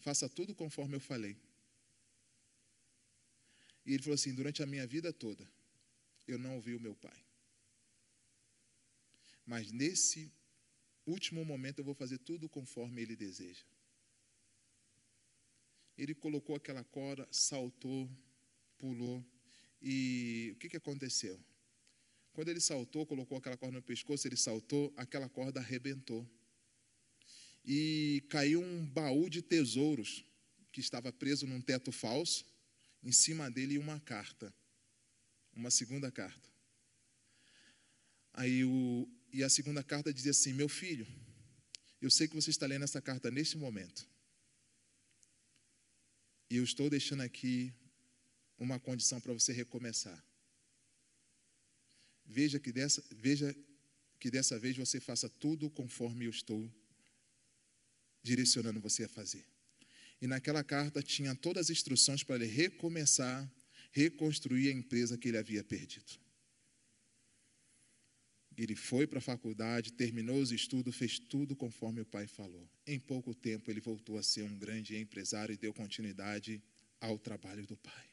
faça 0.00 0.28
tudo 0.28 0.52
conforme 0.52 0.96
eu 0.96 1.00
falei. 1.00 1.36
E 3.86 3.94
ele 3.94 4.02
falou 4.02 4.16
assim: 4.16 4.34
Durante 4.34 4.64
a 4.64 4.66
minha 4.66 4.86
vida 4.86 5.12
toda, 5.12 5.48
eu 6.26 6.38
não 6.38 6.56
ouvi 6.56 6.74
o 6.74 6.80
meu 6.80 6.96
pai. 6.96 7.24
Mas 9.46 9.70
nesse 9.70 10.30
último 11.06 11.44
momento, 11.44 11.78
eu 11.78 11.84
vou 11.84 11.94
fazer 11.94 12.18
tudo 12.18 12.48
conforme 12.48 13.00
ele 13.00 13.14
deseja. 13.14 13.64
Ele 15.96 16.14
colocou 16.14 16.56
aquela 16.56 16.82
corda, 16.82 17.26
saltou, 17.30 18.10
pulou, 18.76 19.24
e 19.80 20.50
o 20.54 20.58
que, 20.58 20.68
que 20.68 20.76
aconteceu? 20.76 21.40
Quando 22.32 22.48
ele 22.48 22.60
saltou, 22.60 23.06
colocou 23.06 23.38
aquela 23.38 23.56
corda 23.56 23.76
no 23.76 23.82
pescoço, 23.82 24.26
ele 24.26 24.36
saltou, 24.36 24.92
aquela 24.96 25.28
corda 25.28 25.60
arrebentou. 25.60 26.28
E 27.64 28.24
caiu 28.28 28.62
um 28.62 28.86
baú 28.86 29.28
de 29.28 29.42
tesouros 29.42 30.24
que 30.72 30.80
estava 30.80 31.12
preso 31.12 31.46
num 31.46 31.60
teto 31.60 31.92
falso, 31.92 32.44
em 33.02 33.12
cima 33.12 33.50
dele 33.50 33.78
uma 33.78 34.00
carta, 34.00 34.54
uma 35.52 35.70
segunda 35.70 36.10
carta. 36.10 36.48
Aí 38.32 38.64
o, 38.64 39.08
e 39.32 39.42
a 39.42 39.48
segunda 39.48 39.82
carta 39.82 40.12
dizia 40.12 40.30
assim: 40.30 40.52
Meu 40.52 40.68
filho, 40.68 41.06
eu 42.00 42.10
sei 42.10 42.28
que 42.28 42.34
você 42.34 42.50
está 42.50 42.66
lendo 42.66 42.84
essa 42.84 43.02
carta 43.02 43.30
neste 43.30 43.56
momento. 43.56 44.08
E 46.50 46.56
eu 46.56 46.64
estou 46.64 46.88
deixando 46.88 47.22
aqui 47.22 47.74
uma 48.58 48.78
condição 48.78 49.20
para 49.20 49.32
você 49.32 49.52
recomeçar. 49.52 50.24
Veja 52.24 52.58
que 52.58 52.72
dessa, 52.72 53.02
veja 53.10 53.54
que 54.18 54.30
dessa 54.30 54.58
vez 54.58 54.76
você 54.76 55.00
faça 55.00 55.28
tudo 55.28 55.70
conforme 55.70 56.26
eu 56.26 56.30
estou 56.30 56.72
direcionando 58.22 58.80
você 58.80 59.04
a 59.04 59.08
fazer. 59.08 59.44
E 60.20 60.26
naquela 60.26 60.64
carta 60.64 61.02
tinha 61.02 61.34
todas 61.34 61.66
as 61.66 61.70
instruções 61.70 62.22
para 62.22 62.36
ele 62.36 62.46
recomeçar, 62.46 63.50
reconstruir 63.92 64.68
a 64.68 64.72
empresa 64.72 65.16
que 65.16 65.28
ele 65.28 65.38
havia 65.38 65.62
perdido. 65.62 66.18
Ele 68.56 68.74
foi 68.74 69.06
para 69.06 69.18
a 69.18 69.22
faculdade, 69.22 69.92
terminou 69.92 70.40
os 70.40 70.50
estudos, 70.50 70.96
fez 70.96 71.16
tudo 71.18 71.54
conforme 71.54 72.00
o 72.00 72.06
pai 72.06 72.26
falou. 72.26 72.68
Em 72.84 72.98
pouco 72.98 73.32
tempo, 73.32 73.70
ele 73.70 73.80
voltou 73.80 74.18
a 74.18 74.22
ser 74.22 74.42
um 74.42 74.58
grande 74.58 74.96
empresário 74.96 75.52
e 75.52 75.56
deu 75.56 75.72
continuidade 75.72 76.60
ao 77.00 77.16
trabalho 77.20 77.64
do 77.64 77.76
pai. 77.76 78.08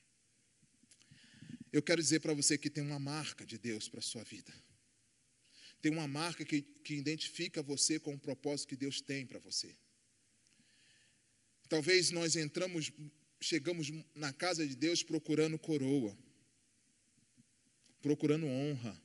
Eu 1.74 1.82
quero 1.82 2.00
dizer 2.00 2.20
para 2.20 2.34
você 2.34 2.60
que 2.60 2.70
tem 2.70 2.84
uma 2.84 3.00
marca 3.00 3.44
de 3.44 3.58
Deus 3.58 3.90
para 3.90 4.00
a 4.00 4.04
sua 4.04 4.24
vida. 4.24 4.54
Tem 5.82 5.92
uma 5.92 6.08
marca 6.08 6.46
que, 6.46 6.62
que 6.62 6.94
identifica 6.94 7.64
você 7.64 8.00
com 8.00 8.14
o 8.14 8.20
propósito 8.20 8.70
que 8.70 8.76
Deus 8.76 9.02
tem 9.02 9.26
para 9.26 9.40
você. 9.40 9.76
Talvez 11.68 12.12
nós 12.12 12.36
entramos, 12.36 12.92
chegamos 13.42 13.92
na 14.14 14.32
casa 14.32 14.66
de 14.68 14.76
Deus 14.76 15.02
procurando 15.02 15.58
coroa, 15.58 16.18
procurando 18.02 18.46
honra. 18.46 19.02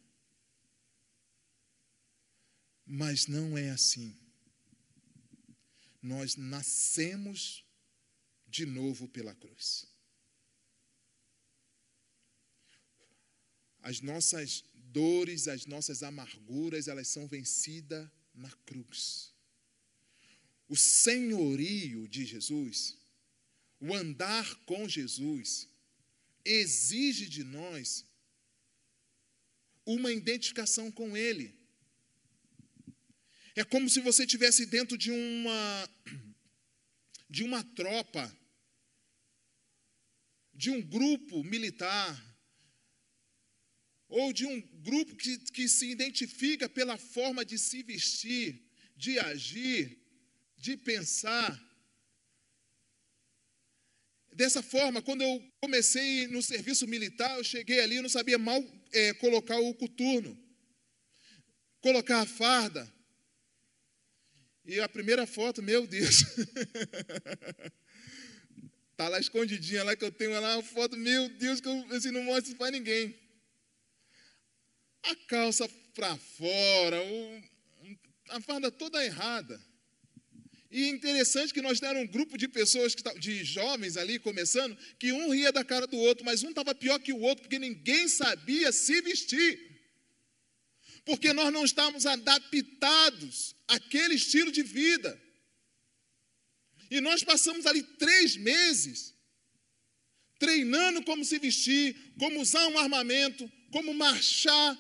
Mas 2.85 3.27
não 3.27 3.57
é 3.57 3.71
assim. 3.71 4.17
Nós 6.03 6.37
nascemos 6.37 7.65
de 8.47 8.67
novo 8.67 9.09
pela 9.09 9.35
cruz. 9.35 9.87
As 13.83 14.01
nossas 14.01 14.65
dores, 14.75 15.49
as 15.49 15.67
nossas 15.67 16.03
amarguras, 16.03 16.89
elas 16.89 17.09
são 17.09 17.27
vencidas 17.27 18.09
na 18.35 18.51
cruz. 18.67 19.30
O 20.71 20.77
senhorio 20.77 22.07
de 22.07 22.25
Jesus, 22.25 22.97
o 23.81 23.93
andar 23.93 24.55
com 24.67 24.89
Jesus, 24.89 25.69
exige 26.45 27.29
de 27.29 27.43
nós 27.43 28.07
uma 29.85 30.13
identificação 30.13 30.89
com 30.93 31.17
Ele. 31.17 31.59
É 33.57 33.65
como 33.65 33.91
se 33.91 33.99
você 33.99 34.23
estivesse 34.23 34.65
dentro 34.65 34.97
de 34.97 35.11
uma 35.11 35.91
de 37.29 37.43
uma 37.43 37.65
tropa, 37.65 38.33
de 40.55 40.71
um 40.71 40.81
grupo 40.81 41.43
militar, 41.43 42.15
ou 44.09 44.33
de 44.33 44.47
um 44.47 44.61
grupo 44.61 45.17
que, 45.17 45.37
que 45.51 45.69
se 45.69 45.91
identifica 45.91 46.69
pela 46.69 46.97
forma 46.97 47.45
de 47.45 47.59
se 47.59 47.83
vestir, 47.83 48.63
de 48.97 49.19
agir, 49.19 50.00
de 50.61 50.77
pensar. 50.77 51.59
Dessa 54.33 54.63
forma, 54.63 55.03
quando 55.03 55.23
eu 55.23 55.53
comecei 55.61 56.27
no 56.29 56.43
serviço 56.43 56.87
militar, 56.87 57.37
eu 57.37 57.45
cheguei 57.45 57.81
ali 57.81 57.97
e 57.97 58.03
não 58.03 58.09
sabia 58.09 58.39
mal 58.39 58.63
é, 58.93 59.15
colocar 59.15 59.59
o 59.59 59.75
coturno, 59.75 60.39
colocar 61.81 62.21
a 62.21 62.27
farda. 62.27 62.91
E 64.65 64.79
a 64.79 64.89
primeira 64.89 65.27
foto, 65.27 65.63
meu 65.63 65.87
Deus, 65.87 66.23
tá 68.97 69.09
lá 69.09 69.19
escondidinha 69.19 69.83
lá 69.83 69.97
que 69.97 70.05
eu 70.05 70.13
tenho 70.13 70.39
lá 70.39 70.57
uma 70.57 70.63
foto, 70.63 70.97
meu 70.97 71.29
Deus, 71.31 71.61
que 71.61 71.69
eu 71.69 71.97
assim, 71.97 72.11
não 72.11 72.23
mostro 72.23 72.55
para 72.57 72.71
ninguém 72.71 73.19
a 75.03 75.17
calça 75.27 75.67
para 75.95 76.17
fora, 76.17 77.03
o, 77.03 77.43
a 78.29 78.41
farda 78.43 78.71
toda 78.71 79.05
errada. 79.05 79.70
E 80.71 80.89
interessante 80.89 81.53
que 81.53 81.61
nós 81.61 81.81
deram 81.81 82.03
um 82.03 82.07
grupo 82.07 82.39
de 82.39 82.47
pessoas, 82.47 82.95
de 83.19 83.45
jovens 83.45 83.97
ali 83.97 84.19
começando, 84.19 84.77
que 84.99 85.11
um 85.11 85.31
ria 85.31 85.51
da 85.51 85.65
cara 85.65 85.87
do 85.87 85.97
outro, 85.97 86.25
mas 86.25 86.45
um 86.45 86.51
estava 86.51 86.75
pior 86.75 86.99
que 87.01 87.13
o 87.13 87.21
outro, 87.21 87.43
porque 87.43 87.59
ninguém 87.59 88.07
sabia 88.07 88.71
se 88.71 89.01
vestir. 89.01 89.59
Porque 91.05 91.33
nós 91.33 91.53
não 91.53 91.65
estávamos 91.65 92.07
adaptados 92.07 93.57
àquele 93.67 94.15
estilo 94.15 94.53
de 94.53 94.63
vida. 94.63 95.21
E 96.89 97.01
nós 97.01 97.25
passamos 97.25 97.67
ali 97.67 97.83
três 97.83 98.37
meses 98.37 99.15
treinando 100.39 101.03
como 101.03 101.25
se 101.25 101.39
vestir, 101.39 102.15
como 102.19 102.41
usar 102.41 102.67
um 102.69 102.79
armamento, 102.79 103.51
como 103.71 103.93
marchar, 103.93 104.79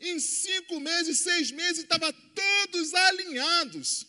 em 0.00 0.20
cinco 0.20 0.78
meses, 0.78 1.18
seis 1.20 1.50
meses, 1.50 1.82
estavam 1.82 2.12
todos 2.12 2.94
alinhados. 2.94 4.06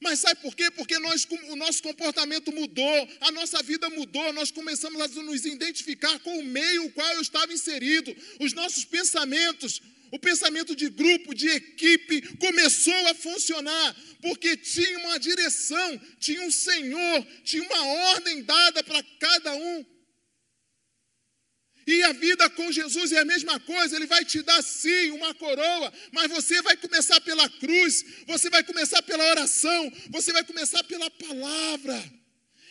Mas 0.00 0.20
sabe 0.20 0.40
por 0.40 0.54
quê? 0.54 0.70
Porque 0.70 0.98
nós, 0.98 1.26
o 1.48 1.56
nosso 1.56 1.82
comportamento 1.82 2.52
mudou, 2.52 3.08
a 3.20 3.32
nossa 3.32 3.62
vida 3.62 3.88
mudou, 3.90 4.32
nós 4.32 4.50
começamos 4.50 5.00
a 5.00 5.08
nos 5.22 5.44
identificar 5.44 6.18
com 6.20 6.38
o 6.38 6.44
meio 6.44 6.84
no 6.84 6.90
qual 6.90 7.10
eu 7.14 7.22
estava 7.22 7.52
inserido, 7.52 8.14
os 8.38 8.52
nossos 8.52 8.84
pensamentos, 8.84 9.80
o 10.10 10.18
pensamento 10.18 10.76
de 10.76 10.88
grupo, 10.90 11.34
de 11.34 11.48
equipe, 11.48 12.36
começou 12.36 13.08
a 13.08 13.14
funcionar, 13.14 13.96
porque 14.20 14.56
tinha 14.56 14.98
uma 14.98 15.18
direção, 15.18 16.00
tinha 16.20 16.42
um 16.42 16.50
Senhor, 16.50 17.26
tinha 17.42 17.62
uma 17.62 17.86
ordem 18.12 18.42
dada 18.42 18.84
para 18.84 19.02
cada 19.18 19.54
um. 19.54 19.93
E 21.86 22.02
a 22.02 22.12
vida 22.12 22.48
com 22.50 22.72
Jesus 22.72 23.12
é 23.12 23.18
a 23.18 23.24
mesma 23.24 23.60
coisa, 23.60 23.96
Ele 23.96 24.06
vai 24.06 24.24
te 24.24 24.42
dar 24.42 24.62
sim 24.62 25.10
uma 25.10 25.34
coroa, 25.34 25.92
mas 26.12 26.30
você 26.30 26.62
vai 26.62 26.76
começar 26.76 27.20
pela 27.20 27.48
cruz, 27.48 28.04
você 28.26 28.48
vai 28.48 28.62
começar 28.62 29.02
pela 29.02 29.24
oração, 29.30 29.92
você 30.10 30.32
vai 30.32 30.44
começar 30.44 30.82
pela 30.84 31.10
palavra. 31.10 32.12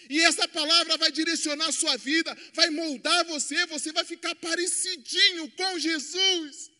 E 0.10 0.20
essa 0.22 0.48
palavra 0.48 0.98
vai 0.98 1.12
direcionar 1.12 1.68
a 1.68 1.72
sua 1.72 1.96
vida, 1.98 2.36
vai 2.54 2.70
moldar 2.70 3.26
você, 3.26 3.66
você 3.68 3.92
vai 3.92 4.04
ficar 4.04 4.36
parecidinho 4.36 5.50
com 5.52 5.80
Jesus. 5.80 6.72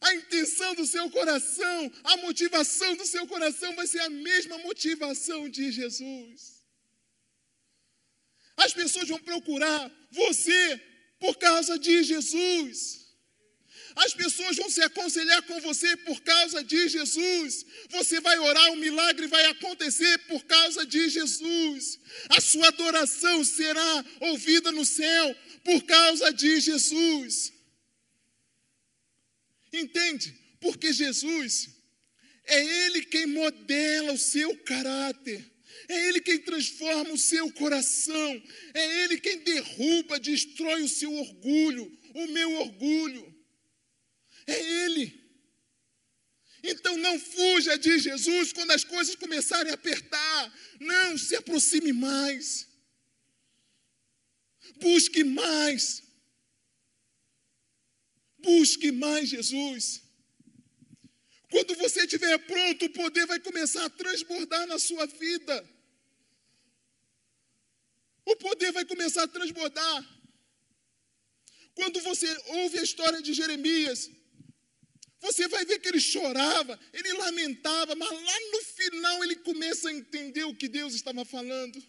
A 0.00 0.14
intenção 0.14 0.74
do 0.74 0.86
seu 0.86 1.10
coração, 1.10 1.92
a 2.04 2.16
motivação 2.18 2.94
do 2.96 3.06
seu 3.06 3.26
coração 3.26 3.74
vai 3.74 3.86
ser 3.86 4.00
a 4.00 4.10
mesma 4.10 4.58
motivação 4.58 5.48
de 5.48 5.72
Jesus. 5.72 6.53
As 8.56 8.72
pessoas 8.72 9.08
vão 9.08 9.18
procurar 9.18 9.90
você 10.10 10.80
por 11.18 11.36
causa 11.36 11.78
de 11.78 12.02
Jesus. 12.02 13.04
As 13.96 14.12
pessoas 14.12 14.56
vão 14.56 14.68
se 14.68 14.82
aconselhar 14.82 15.42
com 15.42 15.60
você 15.60 15.96
por 15.98 16.20
causa 16.22 16.64
de 16.64 16.88
Jesus. 16.88 17.64
Você 17.90 18.20
vai 18.20 18.38
orar, 18.38 18.72
um 18.72 18.76
milagre 18.76 19.26
vai 19.28 19.44
acontecer 19.46 20.18
por 20.26 20.44
causa 20.44 20.84
de 20.84 21.08
Jesus. 21.08 22.00
A 22.28 22.40
sua 22.40 22.68
adoração 22.68 23.44
será 23.44 24.04
ouvida 24.20 24.72
no 24.72 24.84
céu 24.84 25.36
por 25.62 25.82
causa 25.84 26.32
de 26.32 26.60
Jesus. 26.60 27.52
Entende? 29.72 30.32
Porque 30.60 30.92
Jesus 30.92 31.68
é 32.46 32.86
Ele 32.86 33.04
quem 33.04 33.26
modela 33.26 34.12
o 34.12 34.18
seu 34.18 34.56
caráter. 34.58 35.53
É 35.88 36.08
Ele 36.08 36.20
quem 36.20 36.38
transforma 36.38 37.12
o 37.12 37.18
seu 37.18 37.50
coração. 37.52 38.42
É 38.72 39.02
Ele 39.02 39.18
quem 39.20 39.38
derruba, 39.38 40.18
destrói 40.18 40.82
o 40.82 40.88
seu 40.88 41.12
orgulho, 41.12 41.90
o 42.14 42.26
meu 42.28 42.52
orgulho. 42.60 43.34
É 44.46 44.84
Ele. 44.84 45.24
Então 46.62 46.96
não 46.96 47.18
fuja 47.20 47.76
de 47.76 47.98
Jesus 47.98 48.52
quando 48.52 48.70
as 48.70 48.84
coisas 48.84 49.14
começarem 49.14 49.70
a 49.70 49.74
apertar. 49.74 50.54
Não, 50.80 51.18
se 51.18 51.36
aproxime 51.36 51.92
mais. 51.92 52.66
Busque 54.76 55.22
mais. 55.22 56.02
Busque 58.38 58.90
mais 58.90 59.28
Jesus. 59.28 60.02
Quando 61.50 61.74
você 61.76 62.00
estiver 62.00 62.36
pronto, 62.46 62.86
o 62.86 62.90
poder 62.90 63.26
vai 63.26 63.38
começar 63.38 63.84
a 63.84 63.90
transbordar 63.90 64.66
na 64.66 64.78
sua 64.78 65.06
vida. 65.06 65.73
O 68.26 68.36
poder 68.36 68.72
vai 68.72 68.84
começar 68.84 69.24
a 69.24 69.28
transbordar. 69.28 70.14
Quando 71.74 72.00
você 72.00 72.28
ouve 72.46 72.78
a 72.78 72.82
história 72.82 73.20
de 73.20 73.32
Jeremias, 73.34 74.10
você 75.20 75.48
vai 75.48 75.64
ver 75.64 75.78
que 75.78 75.88
ele 75.88 76.00
chorava, 76.00 76.78
ele 76.92 77.12
lamentava, 77.14 77.94
mas 77.94 78.10
lá 78.10 78.40
no 78.52 78.62
final 78.62 79.24
ele 79.24 79.36
começa 79.36 79.88
a 79.88 79.92
entender 79.92 80.44
o 80.44 80.54
que 80.54 80.68
Deus 80.68 80.94
estava 80.94 81.24
falando. 81.24 81.82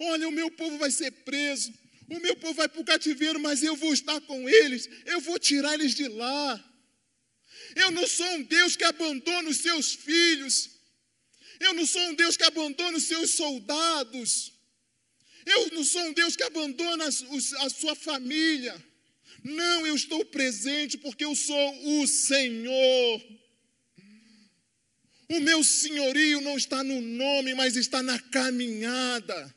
Olha, 0.00 0.28
o 0.28 0.32
meu 0.32 0.50
povo 0.50 0.78
vai 0.78 0.90
ser 0.90 1.10
preso, 1.10 1.72
o 2.08 2.20
meu 2.20 2.36
povo 2.36 2.54
vai 2.54 2.68
para 2.68 2.80
o 2.80 2.84
cativeiro, 2.84 3.40
mas 3.40 3.62
eu 3.62 3.74
vou 3.76 3.92
estar 3.92 4.20
com 4.22 4.48
eles, 4.48 4.88
eu 5.06 5.20
vou 5.20 5.38
tirar 5.38 5.74
eles 5.74 5.94
de 5.94 6.08
lá. 6.08 6.64
Eu 7.74 7.90
não 7.90 8.06
sou 8.06 8.30
um 8.34 8.42
Deus 8.42 8.76
que 8.76 8.84
abandona 8.84 9.50
os 9.50 9.58
seus 9.58 9.94
filhos, 9.94 10.70
eu 11.60 11.74
não 11.74 11.84
sou 11.84 12.00
um 12.02 12.14
Deus 12.14 12.36
que 12.36 12.44
abandona 12.44 12.96
os 12.96 13.04
seus 13.04 13.30
soldados, 13.32 14.52
eu 15.50 15.70
não 15.72 15.84
sou 15.84 16.02
um 16.02 16.12
Deus 16.12 16.36
que 16.36 16.42
abandona 16.42 17.04
a 17.06 17.70
sua 17.70 17.94
família. 17.94 18.74
Não, 19.42 19.86
eu 19.86 19.94
estou 19.94 20.24
presente 20.24 20.98
porque 20.98 21.24
eu 21.24 21.34
sou 21.34 22.00
o 22.00 22.06
Senhor. 22.06 23.22
O 25.28 25.40
meu 25.40 25.62
senhorio 25.62 26.40
não 26.40 26.56
está 26.56 26.82
no 26.82 27.00
nome, 27.00 27.54
mas 27.54 27.76
está 27.76 28.02
na 28.02 28.18
caminhada. 28.18 29.54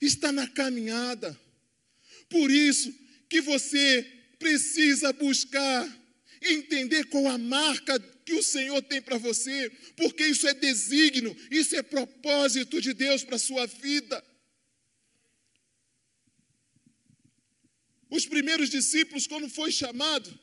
Está 0.00 0.30
na 0.30 0.46
caminhada. 0.46 1.38
Por 2.28 2.50
isso 2.50 2.94
que 3.28 3.40
você 3.40 4.02
precisa 4.38 5.12
buscar 5.12 5.88
entender 6.42 7.04
qual 7.06 7.26
a 7.26 7.38
marca 7.38 7.98
que 8.30 8.36
o 8.36 8.42
Senhor 8.44 8.80
tem 8.82 9.02
para 9.02 9.18
você, 9.18 9.68
porque 9.96 10.24
isso 10.24 10.46
é 10.46 10.54
desígnio, 10.54 11.36
isso 11.50 11.74
é 11.74 11.82
propósito 11.82 12.80
de 12.80 12.94
Deus 12.94 13.24
para 13.24 13.34
a 13.34 13.40
sua 13.40 13.66
vida. 13.66 14.24
Os 18.08 18.26
primeiros 18.26 18.70
discípulos, 18.70 19.26
quando 19.26 19.48
foi 19.48 19.72
chamado, 19.72 20.38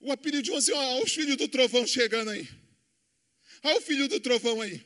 o 0.00 0.10
apelido 0.10 0.42
de 0.42 0.52
assim: 0.52 0.72
olha 0.72 1.04
os 1.04 1.14
filhos 1.14 1.36
do 1.36 1.46
trovão 1.46 1.86
chegando 1.86 2.30
aí. 2.30 2.48
Olha 3.62 3.78
o 3.78 3.82
filho 3.82 4.08
do 4.08 4.18
trovão 4.18 4.60
aí. 4.60 4.84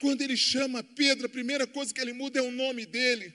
Quando 0.00 0.22
ele 0.22 0.36
chama 0.36 0.84
Pedro, 0.84 1.26
a 1.26 1.28
primeira 1.28 1.66
coisa 1.66 1.92
que 1.92 2.00
ele 2.00 2.12
muda 2.12 2.38
é 2.38 2.42
o 2.42 2.52
nome 2.52 2.86
dele. 2.86 3.34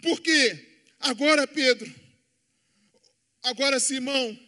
Porque 0.00 0.69
agora, 1.00 1.46
Pedro, 1.46 1.92
agora 3.42 3.80
Simão, 3.80 4.38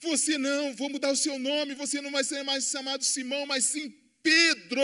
você 0.00 0.36
não, 0.36 0.74
vou 0.74 0.90
mudar 0.90 1.12
o 1.12 1.16
seu 1.16 1.38
nome, 1.38 1.74
você 1.74 2.00
não 2.00 2.10
vai 2.10 2.24
ser 2.24 2.42
mais 2.42 2.64
chamado 2.64 3.04
Simão, 3.04 3.46
mas 3.46 3.64
sim 3.64 3.90
Pedro 4.22 4.80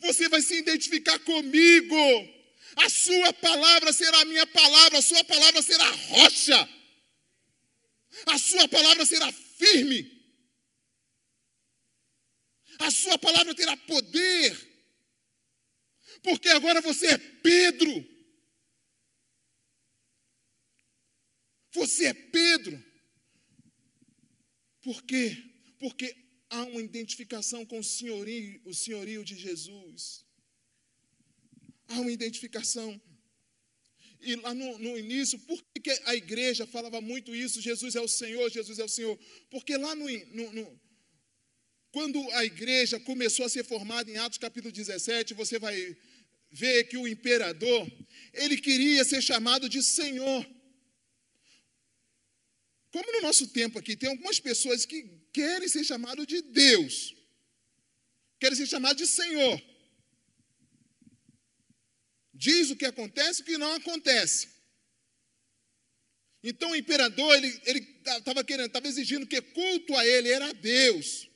você 0.00 0.28
vai 0.28 0.40
se 0.40 0.56
identificar 0.56 1.18
comigo. 1.20 1.96
A 2.76 2.88
sua 2.88 3.32
palavra 3.32 3.92
será 3.92 4.20
a 4.20 4.24
minha 4.24 4.46
palavra, 4.46 4.98
a 4.98 5.02
sua 5.02 5.24
palavra 5.24 5.60
será 5.62 5.90
rocha. 5.90 6.68
A 8.26 8.38
sua 8.38 8.68
palavra 8.68 9.04
será 9.04 9.30
firme. 9.32 10.16
A 12.78 12.90
sua 12.90 13.18
palavra 13.18 13.54
terá 13.54 13.76
poder. 13.76 14.56
Porque 16.22 16.48
agora 16.50 16.80
você 16.80 17.08
é 17.08 17.18
Pedro. 17.18 18.17
Você 21.72 22.06
é 22.06 22.14
Pedro. 22.14 22.82
Por 24.82 25.02
quê? 25.02 25.36
Porque 25.78 26.16
há 26.48 26.64
uma 26.64 26.80
identificação 26.80 27.64
com 27.64 27.78
o 27.78 27.84
senhorio, 27.84 28.60
o 28.64 28.74
senhorio 28.74 29.24
de 29.24 29.36
Jesus. 29.36 30.24
Há 31.88 32.00
uma 32.00 32.10
identificação. 32.10 33.00
E 34.20 34.34
lá 34.36 34.52
no, 34.52 34.78
no, 34.78 34.98
início, 34.98 35.38
por 35.40 35.62
que 35.82 35.90
a 36.04 36.14
igreja 36.14 36.66
falava 36.66 37.00
muito 37.00 37.34
isso? 37.34 37.60
Jesus 37.60 37.94
é 37.94 38.00
o 38.00 38.08
Senhor, 38.08 38.50
Jesus 38.50 38.78
é 38.78 38.84
o 38.84 38.88
Senhor. 38.88 39.18
Porque 39.48 39.76
lá 39.76 39.94
no, 39.94 40.06
no, 40.52 40.80
quando 41.90 42.18
a 42.32 42.44
igreja 42.44 42.98
começou 43.00 43.46
a 43.46 43.48
ser 43.48 43.64
formada 43.64 44.10
em 44.10 44.16
Atos 44.16 44.38
capítulo 44.38 44.72
17, 44.72 45.34
você 45.34 45.58
vai 45.58 45.96
ver 46.50 46.84
que 46.84 46.96
o 46.96 47.06
imperador, 47.06 47.90
ele 48.32 48.56
queria 48.56 49.04
ser 49.04 49.22
chamado 49.22 49.68
de 49.68 49.82
Senhor. 49.82 50.46
Como 52.90 53.12
no 53.12 53.20
nosso 53.20 53.48
tempo 53.48 53.78
aqui, 53.78 53.96
tem 53.96 54.08
algumas 54.08 54.40
pessoas 54.40 54.86
que 54.86 55.02
querem 55.32 55.68
ser 55.68 55.84
chamados 55.84 56.26
de 56.26 56.40
Deus, 56.40 57.14
querem 58.40 58.56
ser 58.56 58.66
chamados 58.66 58.96
de 58.96 59.06
Senhor. 59.06 59.62
Diz 62.32 62.70
o 62.70 62.76
que 62.76 62.86
acontece 62.86 63.40
e 63.40 63.42
o 63.42 63.46
que 63.46 63.58
não 63.58 63.72
acontece. 63.74 64.48
Então 66.42 66.70
o 66.70 66.76
imperador, 66.76 67.34
ele 67.36 67.80
estava 68.06 68.44
querendo, 68.44 68.68
estava 68.68 68.86
exigindo 68.86 69.26
que 69.26 69.40
culto 69.42 69.94
a 69.96 70.06
ele 70.06 70.30
era 70.30 70.52
Deus. 70.54 71.28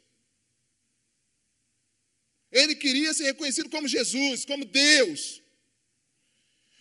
Ele 2.51 2.75
queria 2.77 3.13
ser 3.13 3.25
reconhecido 3.25 3.69
como 3.69 3.89
Jesus, 3.89 4.45
como 4.45 4.65
Deus. 4.65 5.43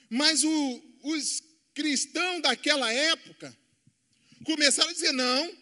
Mas 0.10 0.44
o, 0.44 0.98
os 1.04 1.42
cristãos 1.74 2.42
daquela 2.42 2.92
época 2.94 3.58
começaram 4.46 4.90
a 4.90 4.94
dizer: 4.94 5.12
não, 5.12 5.58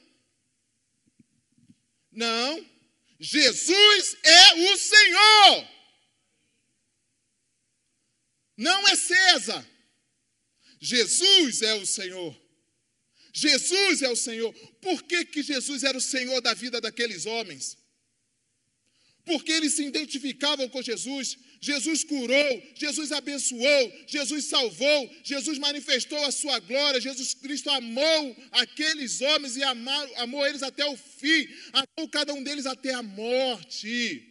não, 2.11 2.69
Jesus 3.19 4.17
é 4.23 4.53
o 4.55 4.77
Senhor. 4.77 5.69
Não 8.57 8.87
é 8.89 8.95
César. 8.95 9.65
Jesus 10.81 11.61
é 11.61 11.73
o 11.75 11.85
Senhor. 11.85 12.39
Jesus 13.33 14.01
é 14.01 14.09
o 14.09 14.15
Senhor. 14.15 14.53
Por 14.81 15.03
que, 15.03 15.23
que 15.25 15.41
Jesus 15.41 15.83
era 15.83 15.97
o 15.97 16.01
Senhor 16.01 16.41
da 16.41 16.53
vida 16.53 16.81
daqueles 16.81 17.25
homens? 17.25 17.77
Porque 19.25 19.51
eles 19.51 19.73
se 19.73 19.83
identificavam 19.83 20.67
com 20.69 20.81
Jesus. 20.81 21.37
Jesus 21.61 22.05
curou, 22.05 22.63
Jesus 22.73 23.11
abençoou, 23.11 23.93
Jesus 24.07 24.45
salvou, 24.45 25.15
Jesus 25.23 25.57
manifestou 25.57 26.23
a 26.23 26.31
sua 26.31 26.57
glória, 26.59 27.01
Jesus 27.01 27.33
Cristo 27.33 27.69
amou 27.69 28.37
aqueles 28.51 29.19
homens 29.19 29.57
e 29.57 29.63
amou, 29.63 30.15
amou 30.15 30.47
eles 30.47 30.63
até 30.63 30.85
o 30.85 30.95
fim, 30.95 31.47
amou 31.73 32.07
cada 32.09 32.33
um 32.33 32.41
deles 32.41 32.65
até 32.65 32.93
a 32.93 33.03
morte. 33.03 34.25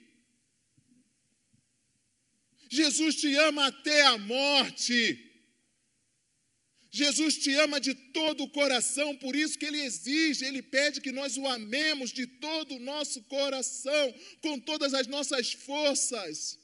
Jesus 2.71 3.17
te 3.17 3.35
ama 3.37 3.67
até 3.67 4.03
a 4.07 4.17
morte. 4.17 5.28
Jesus 6.91 7.37
te 7.37 7.53
ama 7.55 7.79
de 7.79 7.95
todo 7.95 8.45
o 8.45 8.51
coração, 8.51 9.15
por 9.17 9.37
isso 9.37 9.59
que 9.59 9.67
ele 9.67 9.83
exige, 9.83 10.45
ele 10.45 10.63
pede 10.63 11.01
que 11.01 11.13
nós 11.13 11.37
o 11.37 11.47
amemos 11.47 12.11
de 12.11 12.27
todo 12.27 12.75
o 12.75 12.81
nosso 12.81 13.23
coração, 13.25 14.15
com 14.41 14.59
todas 14.59 14.95
as 14.95 15.07
nossas 15.07 15.53
forças. 15.53 16.59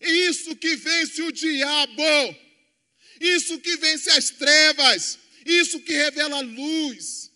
Isso 0.00 0.54
que 0.56 0.76
vence 0.76 1.22
o 1.22 1.32
diabo, 1.32 2.36
isso 3.20 3.58
que 3.58 3.76
vence 3.76 4.10
as 4.10 4.30
trevas, 4.30 5.18
isso 5.46 5.80
que 5.80 5.94
revela 5.94 6.36
a 6.36 6.40
luz. 6.40 7.30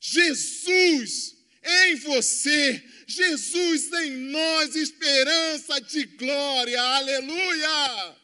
Jesus 0.00 1.36
em 1.62 1.96
você, 1.96 2.82
Jesus 3.06 3.92
em 3.92 4.10
nós, 4.30 4.74
esperança 4.74 5.78
de 5.80 6.04
glória, 6.06 6.80
aleluia. 6.80 8.17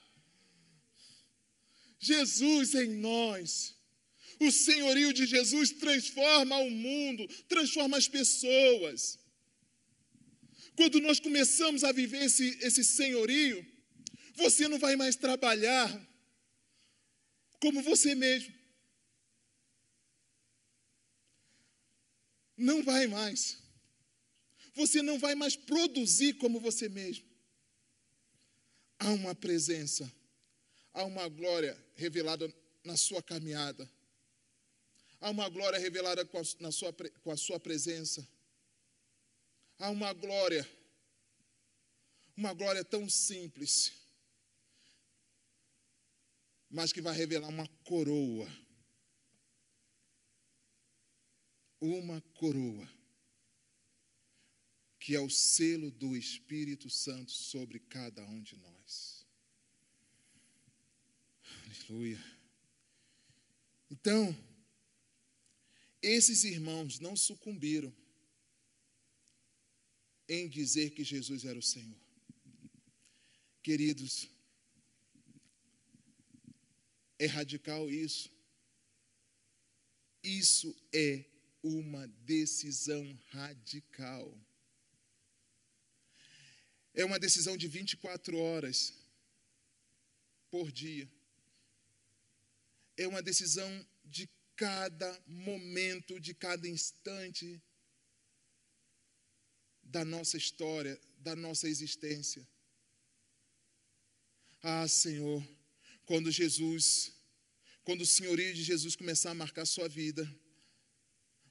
Jesus 2.05 2.75
em 2.75 2.89
nós. 2.89 3.75
O 4.39 4.51
senhorio 4.51 5.13
de 5.13 5.27
Jesus 5.27 5.71
transforma 5.71 6.57
o 6.59 6.71
mundo, 6.71 7.27
transforma 7.49 7.97
as 7.97 8.09
pessoas. 8.09 9.19
Quando 10.77 11.01
nós 11.01 11.21
começamos 11.21 11.85
a 11.85 11.93
viver 11.93 12.25
esse, 12.25 12.59
esse 12.61 12.85
senhorio, 12.85 13.65
você 14.35 14.67
não 14.69 14.79
vai 14.79 14.97
mais 14.97 15.17
trabalhar 15.17 15.89
como 17.61 17.81
você 17.83 18.15
mesmo. 18.15 18.53
Não 22.57 22.83
vai 22.83 23.07
mais. 23.07 23.59
Você 24.75 25.01
não 25.01 25.19
vai 25.19 25.35
mais 25.35 25.57
produzir 25.57 26.35
como 26.35 26.61
você 26.61 26.89
mesmo. 26.89 27.25
Há 28.99 29.11
uma 29.13 29.35
presença 29.35 30.13
há 30.95 31.05
uma 31.05 31.29
glória 31.29 31.77
revelada 31.97 32.51
na 32.85 32.97
sua 32.97 33.23
caminhada. 33.23 33.91
Há 35.21 35.31
uma 35.31 35.49
glória 35.49 35.79
revelada 35.79 36.25
com 36.25 36.39
a, 36.39 36.43
na 36.61 36.71
sua, 36.71 36.93
com 37.23 37.31
a 37.31 37.37
sua 37.37 37.59
presença. 37.59 38.27
Há 39.79 39.91
uma 39.91 40.13
glória, 40.13 40.69
uma 42.37 42.55
glória 42.55 42.85
tão 42.85 43.09
simples, 43.09 43.93
mas 46.71 46.93
que 46.93 47.03
vai 47.03 47.15
revelar 47.15 47.49
uma 47.49 47.67
coroa. 47.85 48.49
Uma 51.81 52.21
coroa, 52.39 52.89
que 54.99 55.15
é 55.15 55.21
o 55.21 55.29
selo 55.29 55.91
do 55.91 56.17
Espírito 56.17 56.89
Santo 56.89 57.31
sobre 57.31 57.79
cada 57.79 58.25
um 58.25 58.41
de 58.41 58.57
nós. 58.57 58.74
Aleluia. 61.87 62.19
Então, 63.91 64.35
esses 66.01 66.43
irmãos 66.45 66.99
não 66.99 67.15
sucumbiram 67.15 67.95
em 70.27 70.49
dizer 70.49 70.91
que 70.91 71.05
Jesus 71.05 71.45
era 71.45 71.59
o 71.59 71.63
Senhor. 71.63 72.01
Queridos, 73.63 74.31
é 77.19 77.27
radical 77.27 77.91
isso. 77.91 78.33
Isso 80.23 80.75
é 80.91 81.23
uma 81.63 82.07
decisão 82.07 83.05
radical. 83.29 84.35
É 86.95 87.05
uma 87.05 87.19
decisão 87.19 87.59
de 87.59 87.69
24 87.69 88.39
horas 88.39 88.95
por 90.51 90.73
dia. 90.73 91.14
É 92.97 93.07
uma 93.07 93.23
decisão 93.23 93.87
de 94.05 94.29
cada 94.57 95.23
momento, 95.27 96.21
de 96.21 96.33
cada 96.33 96.69
instante 96.69 97.61
da 99.83 100.05
nossa 100.05 100.37
história, 100.37 101.01
da 101.19 101.35
nossa 101.35 101.69
existência. 101.69 102.47
Ah, 104.63 104.89
Senhor, 104.89 105.47
quando 106.07 106.31
Jesus, 106.31 107.13
quando 107.85 108.03
o 108.03 108.07
senhorio 108.07 108.55
de 108.55 108.63
Jesus 108.63 108.97
começar 108.97 109.31
a 109.31 109.35
marcar 109.35 109.67
sua 109.67 109.89
vida, 109.89 110.25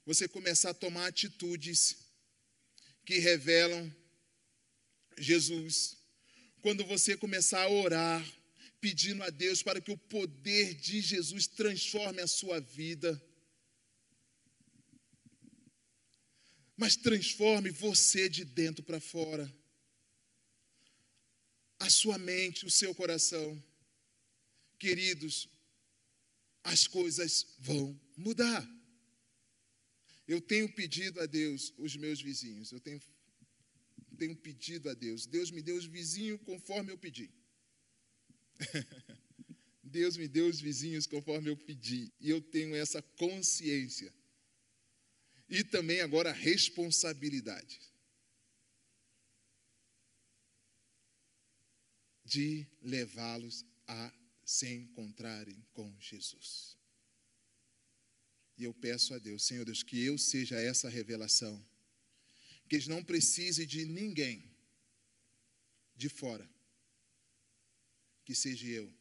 você 0.05 0.27
começar 0.27 0.71
a 0.71 0.73
tomar 0.73 1.07
atitudes 1.07 1.95
que 3.05 3.19
revelam 3.19 3.93
Jesus. 5.17 5.97
Quando 6.61 6.85
você 6.85 7.15
começar 7.15 7.61
a 7.61 7.69
orar, 7.69 8.25
pedindo 8.83 9.23
a 9.23 9.29
Deus 9.29 9.63
para 9.63 9.79
que 9.79 9.91
o 9.91 9.97
poder 9.97 10.73
de 10.73 10.99
Jesus 10.99 11.47
transforme 11.47 12.19
a 12.21 12.27
sua 12.27 12.59
vida. 12.59 13.09
Mas 16.75 16.97
transforme 16.97 17.69
você 17.69 18.27
de 18.27 18.43
dentro 18.43 18.83
para 18.83 18.99
fora. 18.99 19.45
A 21.79 21.89
sua 21.89 22.17
mente, 22.17 22.65
o 22.65 22.69
seu 22.69 22.93
coração. 22.93 23.47
Queridos, 24.77 25.47
as 26.61 26.85
coisas 26.85 27.55
vão 27.59 27.97
mudar. 28.17 28.69
Eu 30.27 30.41
tenho 30.41 30.67
pedido 30.73 31.21
a 31.21 31.25
Deus 31.25 31.73
os 31.77 31.95
meus 31.95 32.21
vizinhos. 32.21 32.73
Eu 32.73 32.81
tenho, 32.81 33.01
tenho 34.17 34.35
pedido 34.35 34.89
a 34.89 34.93
Deus. 34.93 35.25
Deus 35.25 35.51
me 35.51 35.61
deu 35.61 35.77
os 35.77 35.85
vizinhos 35.85 36.41
conforme 36.43 36.91
eu 36.91 36.97
pedi. 36.97 37.31
Deus 39.83 40.17
me 40.17 40.27
deu 40.27 40.47
os 40.47 40.59
vizinhos 40.59 41.05
conforme 41.05 41.49
eu 41.49 41.57
pedi, 41.57 42.11
e 42.19 42.29
eu 42.29 42.41
tenho 42.41 42.75
essa 42.75 43.01
consciência. 43.01 44.13
E 45.47 45.63
também 45.63 46.01
agora 46.01 46.31
responsabilidade 46.31 47.79
de 52.25 52.65
levá-los 52.81 53.63
a 53.87 54.11
se 54.43 54.67
encontrarem 54.73 55.63
com 55.73 55.95
Jesus. 55.99 56.75
E 58.57 58.63
eu 58.63 58.73
peço 58.73 59.13
a 59.13 59.19
Deus, 59.19 59.45
Senhor 59.45 59.65
Deus, 59.65 59.83
que 59.83 60.03
eu 60.03 60.17
seja 60.17 60.59
essa 60.59 60.89
revelação, 60.89 61.63
que 62.67 62.75
eles 62.75 62.87
não 62.87 63.03
precisem 63.03 63.67
de 63.67 63.85
ninguém 63.85 64.51
de 65.95 66.09
fora 66.09 66.49
que 68.23 68.35
seja 68.35 68.67
eu, 68.67 68.93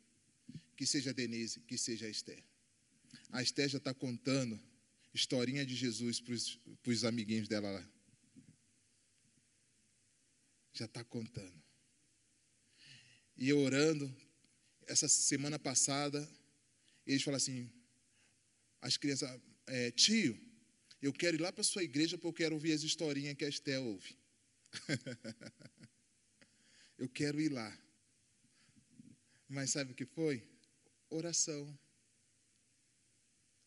que 0.77 0.87
seja 0.87 1.11
a 1.11 1.13
Denise, 1.13 1.61
que 1.61 1.79
seja 1.79 2.07
a 2.07 2.11
Esther. 2.11 2.43
A 3.31 3.43
Esther 3.43 3.69
já 3.69 3.79
está 3.79 3.95
contando 3.95 4.61
historinha 5.15 5.65
de 5.65 5.75
Jesus 5.75 6.21
para 6.21 6.93
os 6.93 7.05
amiguinhos 7.05 7.49
dela 7.49 7.71
lá. 7.71 7.89
Já 10.73 10.87
está 10.87 11.05
contando. 11.05 11.63
E 13.37 13.49
eu 13.49 13.59
orando, 13.59 14.15
essa 14.87 15.09
semana 15.09 15.59
passada, 15.59 16.29
eles 17.07 17.23
falaram 17.23 17.43
assim: 17.43 17.71
as 18.81 18.97
crianças, 18.97 19.41
é, 19.67 19.91
tio, 19.91 20.39
eu 21.01 21.13
quero 21.13 21.37
ir 21.37 21.41
lá 21.41 21.53
para 21.53 21.61
a 21.61 21.65
sua 21.65 21.83
igreja 21.83 22.17
porque 22.17 22.29
eu 22.29 22.33
quero 22.33 22.55
ouvir 22.55 22.73
as 22.73 22.83
historinhas 22.83 23.37
que 23.37 23.45
a 23.45 23.49
Esther 23.49 23.81
ouve. 23.81 24.17
eu 26.99 27.09
quero 27.09 27.41
ir 27.41 27.51
lá. 27.51 27.79
Mas 29.53 29.71
sabe 29.71 29.93
o 29.93 29.95
que 29.95 30.07
foi? 30.07 30.43
Oração. 31.11 31.79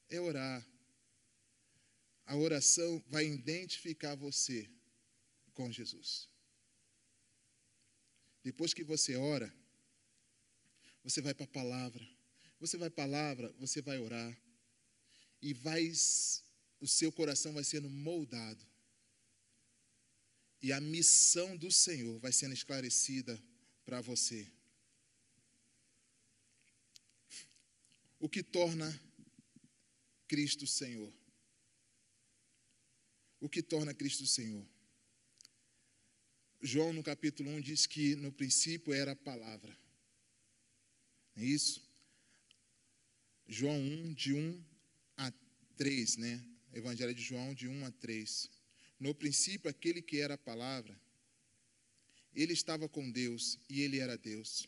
É 0.09 0.19
orar. 0.19 0.67
A 2.25 2.35
oração 2.35 3.03
vai 3.07 3.27
identificar 3.27 4.15
você 4.15 4.67
com 5.53 5.71
Jesus. 5.71 6.27
Depois 8.43 8.73
que 8.73 8.83
você 8.83 9.15
ora, 9.15 9.53
você 11.03 11.21
vai 11.21 11.35
para 11.35 11.45
a 11.45 11.49
palavra. 11.59 12.03
Você 12.59 12.77
vai 12.77 12.89
para 12.89 13.03
a 13.03 13.07
palavra, 13.07 13.53
você 13.59 13.79
vai 13.79 13.99
orar. 13.99 14.35
E 15.39 15.53
vai, 15.53 15.87
o 16.79 16.87
seu 16.87 17.11
coração 17.11 17.53
vai 17.53 17.63
sendo 17.63 17.91
moldado. 17.91 18.65
E 20.63 20.73
a 20.73 20.81
missão 20.81 21.55
do 21.55 21.71
Senhor 21.71 22.19
vai 22.19 22.31
sendo 22.31 22.55
esclarecida 22.55 23.39
para 23.85 24.01
você. 24.01 24.51
O 28.19 28.29
que 28.29 28.43
torna 28.43 28.87
Cristo 30.27 30.65
Senhor. 30.65 31.13
O 33.39 33.49
que 33.49 33.61
torna 33.61 33.93
Cristo 33.93 34.25
Senhor. 34.25 34.65
João, 36.61 36.93
no 36.93 37.03
capítulo 37.03 37.49
1, 37.51 37.61
diz 37.61 37.85
que 37.85 38.15
no 38.15 38.31
princípio 38.31 38.93
era 38.93 39.11
a 39.11 39.15
palavra. 39.15 39.77
É 41.35 41.43
isso? 41.43 41.87
João 43.47 43.77
1, 43.77 44.13
de 44.13 44.33
1 44.33 44.63
a 45.17 45.31
3, 45.77 46.17
né? 46.17 46.43
Evangelho 46.73 47.13
de 47.13 47.21
João, 47.21 47.53
de 47.53 47.67
1 47.67 47.85
a 47.85 47.91
3. 47.91 48.49
No 48.99 49.13
princípio, 49.13 49.69
aquele 49.69 50.01
que 50.01 50.17
era 50.19 50.33
a 50.33 50.37
palavra, 50.37 50.99
ele 52.33 52.53
estava 52.53 52.89
com 52.89 53.11
Deus 53.11 53.59
e 53.69 53.81
ele 53.81 53.99
era 53.99 54.17
Deus. 54.17 54.67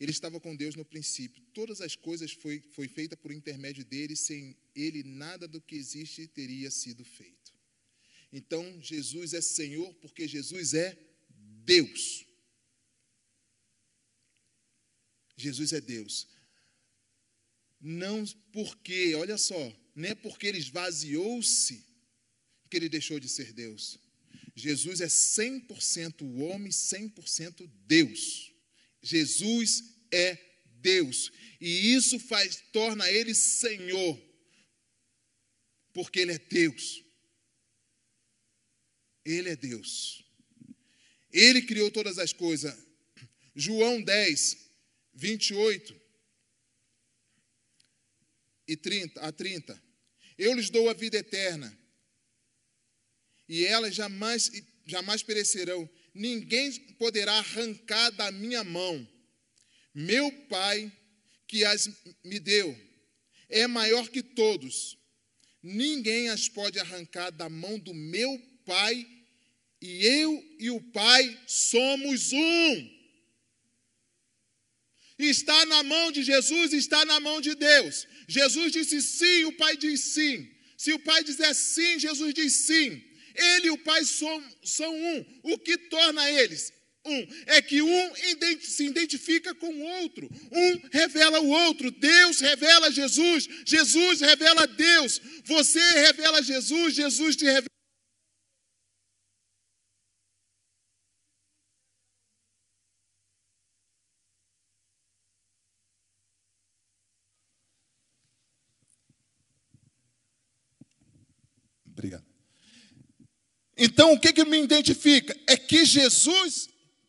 Ele 0.00 0.12
estava 0.12 0.38
com 0.38 0.54
Deus 0.54 0.74
no 0.74 0.84
princípio. 0.84 1.42
Todas 1.52 1.80
as 1.80 1.96
coisas 1.96 2.32
foi, 2.32 2.60
foi 2.70 2.86
feita 2.86 3.16
por 3.16 3.32
intermédio 3.32 3.84
dele, 3.84 4.14
sem 4.14 4.56
ele 4.74 5.02
nada 5.02 5.48
do 5.48 5.60
que 5.60 5.74
existe 5.74 6.26
teria 6.28 6.70
sido 6.70 7.04
feito. 7.04 7.52
Então, 8.32 8.80
Jesus 8.80 9.34
é 9.34 9.40
Senhor 9.40 9.92
porque 9.94 10.28
Jesus 10.28 10.74
é 10.74 10.96
Deus. 11.64 12.24
Jesus 15.36 15.72
é 15.72 15.80
Deus. 15.80 16.28
Não 17.80 18.24
porque, 18.52 19.14
olha 19.14 19.38
só, 19.38 19.72
não 19.94 20.08
é 20.08 20.14
porque 20.14 20.46
ele 20.46 20.58
esvaziou-se 20.58 21.84
que 22.68 22.76
ele 22.76 22.88
deixou 22.88 23.18
de 23.18 23.28
ser 23.28 23.52
Deus. 23.52 23.98
Jesus 24.54 25.00
é 25.00 25.06
100% 25.06 26.22
homem, 26.40 26.70
100% 26.70 27.70
Deus. 27.86 28.47
Jesus 29.02 29.82
é 30.12 30.36
Deus. 30.80 31.30
E 31.60 31.94
isso 31.94 32.18
faz 32.18 32.62
torna 32.72 33.10
ele 33.10 33.34
Senhor. 33.34 34.20
Porque 35.92 36.20
ele 36.20 36.32
é 36.32 36.38
Deus. 36.38 37.04
Ele 39.24 39.50
é 39.50 39.56
Deus. 39.56 40.24
Ele 41.30 41.62
criou 41.62 41.90
todas 41.90 42.18
as 42.18 42.32
coisas. 42.32 42.74
João 43.54 44.00
10, 44.00 44.56
28 45.14 46.00
e 48.68 48.76
30 48.76 49.20
a 49.20 49.32
30. 49.32 49.82
Eu 50.36 50.54
lhes 50.54 50.70
dou 50.70 50.88
a 50.88 50.92
vida 50.92 51.16
eterna, 51.16 51.76
e 53.48 53.64
elas 53.64 53.94
jamais, 53.94 54.50
jamais 54.86 55.22
perecerão. 55.22 55.88
Ninguém 56.18 56.72
poderá 56.98 57.32
arrancar 57.34 58.10
da 58.10 58.32
minha 58.32 58.64
mão. 58.64 59.08
Meu 59.94 60.32
Pai, 60.48 60.90
que 61.46 61.64
as 61.64 61.88
me 62.24 62.40
deu, 62.40 62.76
é 63.48 63.68
maior 63.68 64.08
que 64.08 64.20
todos. 64.20 64.98
Ninguém 65.62 66.28
as 66.28 66.48
pode 66.48 66.80
arrancar 66.80 67.30
da 67.30 67.48
mão 67.48 67.78
do 67.78 67.94
meu 67.94 68.36
Pai, 68.66 69.06
e 69.80 70.04
eu 70.04 70.56
e 70.58 70.70
o 70.70 70.80
Pai 70.90 71.40
somos 71.46 72.32
um. 72.32 72.98
Está 75.20 75.66
na 75.66 75.84
mão 75.84 76.10
de 76.10 76.24
Jesus, 76.24 76.72
está 76.72 77.04
na 77.04 77.20
mão 77.20 77.40
de 77.40 77.54
Deus. 77.54 78.08
Jesus 78.26 78.72
disse 78.72 79.00
sim, 79.00 79.44
o 79.44 79.52
Pai 79.52 79.76
diz 79.76 80.00
sim. 80.00 80.50
Se 80.76 80.92
o 80.92 80.98
Pai 80.98 81.22
disser 81.22 81.54
sim, 81.54 81.98
Jesus 82.00 82.34
diz 82.34 82.52
sim. 82.66 83.07
Ele 83.38 83.68
e 83.68 83.70
o 83.70 83.78
Pai 83.78 84.04
são, 84.04 84.44
são 84.62 84.94
um. 84.94 85.24
O 85.42 85.58
que 85.58 85.78
torna 85.78 86.30
eles 86.30 86.72
um 87.08 87.26
é 87.46 87.62
que 87.62 87.80
um 87.80 88.12
se 88.60 88.84
identifica 88.84 89.54
com 89.54 89.68
o 89.68 89.82
outro. 90.02 90.28
Um 90.52 90.88
revela 90.92 91.40
o 91.40 91.48
outro. 91.48 91.90
Deus 91.90 92.40
revela 92.40 92.90
Jesus. 92.90 93.48
Jesus 93.64 94.20
revela 94.20 94.66
Deus. 94.66 95.20
Você 95.44 95.80
revela 95.80 96.42
Jesus. 96.42 96.94
Jesus 96.94 97.36
te 97.36 97.44
revela. 97.44 97.77
Então, 113.98 114.12
o 114.12 114.20
que, 114.20 114.32
que 114.32 114.44
me 114.44 114.62
identifica? 114.62 115.36
É 115.44 115.56
que 115.56 115.84
Jesus 115.84 116.68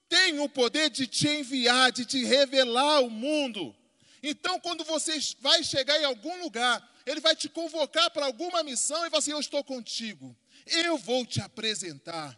tem 0.10 0.40
o 0.40 0.50
poder 0.50 0.90
de 0.90 1.06
te 1.06 1.28
enviar, 1.28 1.92
de 1.92 2.04
te 2.04 2.26
revelar 2.26 2.96
ao 2.96 3.12
mundo. 3.12 3.76
Então, 4.24 4.60
quando 4.60 4.84
você 4.84 5.20
vai 5.40 5.64
chegar 5.64 6.02
em 6.02 6.06
algum 6.06 6.42
lugar, 6.42 6.84
ele 7.06 7.20
vai 7.20 7.36
te 7.36 7.48
convocar 7.48 8.10
para 8.10 8.26
alguma 8.26 8.64
missão 8.64 9.06
e 9.06 9.10
vai 9.12 9.20
assim: 9.20 9.30
Eu 9.30 9.40
estou 9.40 9.64
contigo, 9.64 10.36
eu 10.66 10.98
vou 10.98 11.28
te 11.28 11.40
apresentar. 11.40 12.36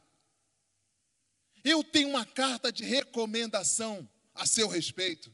Eu 1.63 1.81
tenho 1.81 2.09
uma 2.09 2.25
carta 2.25 2.73
de 2.73 2.83
recomendação 2.83 4.05
a 4.35 4.45
seu 4.45 4.67
respeito. 4.67 5.33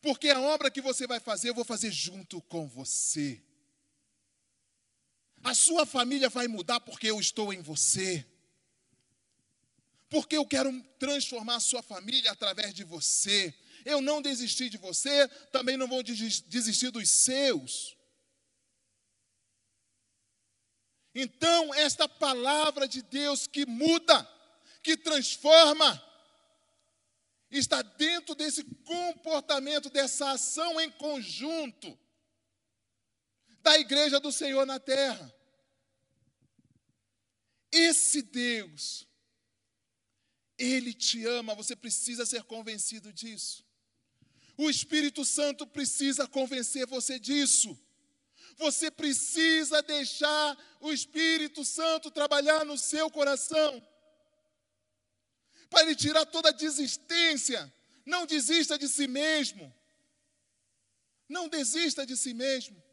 Porque 0.00 0.28
a 0.30 0.40
obra 0.40 0.70
que 0.70 0.80
você 0.80 1.04
vai 1.04 1.18
fazer, 1.18 1.48
eu 1.48 1.54
vou 1.54 1.64
fazer 1.64 1.90
junto 1.90 2.40
com 2.42 2.68
você. 2.68 3.42
A 5.44 5.52
sua 5.52 5.84
família 5.84 6.30
vai 6.30 6.48
mudar 6.48 6.80
porque 6.80 7.06
eu 7.06 7.20
estou 7.20 7.52
em 7.52 7.60
você. 7.60 8.26
Porque 10.08 10.38
eu 10.38 10.46
quero 10.46 10.72
transformar 10.98 11.56
a 11.56 11.60
sua 11.60 11.82
família 11.82 12.32
através 12.32 12.72
de 12.72 12.82
você. 12.82 13.54
Eu 13.84 14.00
não 14.00 14.22
desisti 14.22 14.70
de 14.70 14.78
você, 14.78 15.28
também 15.52 15.76
não 15.76 15.86
vou 15.86 16.02
desistir 16.02 16.90
dos 16.90 17.10
seus. 17.10 17.94
Então, 21.14 21.74
esta 21.74 22.08
palavra 22.08 22.88
de 22.88 23.02
Deus 23.02 23.46
que 23.46 23.66
muda, 23.66 24.26
que 24.82 24.96
transforma, 24.96 26.02
está 27.50 27.82
dentro 27.82 28.34
desse 28.34 28.64
comportamento, 28.64 29.90
dessa 29.90 30.30
ação 30.30 30.80
em 30.80 30.90
conjunto 30.90 31.98
da 33.64 33.78
igreja 33.78 34.20
do 34.20 34.30
Senhor 34.30 34.66
na 34.66 34.78
terra. 34.78 35.33
Esse 37.74 38.22
Deus, 38.22 39.06
Ele 40.56 40.94
te 40.94 41.26
ama, 41.26 41.54
você 41.54 41.74
precisa 41.74 42.24
ser 42.24 42.44
convencido 42.44 43.12
disso. 43.12 43.64
O 44.56 44.70
Espírito 44.70 45.24
Santo 45.24 45.66
precisa 45.66 46.28
convencer 46.28 46.86
você 46.86 47.18
disso. 47.18 47.76
Você 48.56 48.90
precisa 48.90 49.82
deixar 49.82 50.56
o 50.80 50.92
Espírito 50.92 51.64
Santo 51.64 52.12
trabalhar 52.12 52.64
no 52.64 52.78
seu 52.78 53.10
coração, 53.10 53.84
para 55.68 55.82
ele 55.82 55.96
tirar 55.96 56.24
toda 56.26 56.50
a 56.50 56.52
desistência. 56.52 57.72
Não 58.06 58.26
desista 58.26 58.78
de 58.78 58.88
si 58.88 59.08
mesmo. 59.08 59.74
Não 61.28 61.48
desista 61.48 62.06
de 62.06 62.16
si 62.16 62.32
mesmo. 62.32 62.83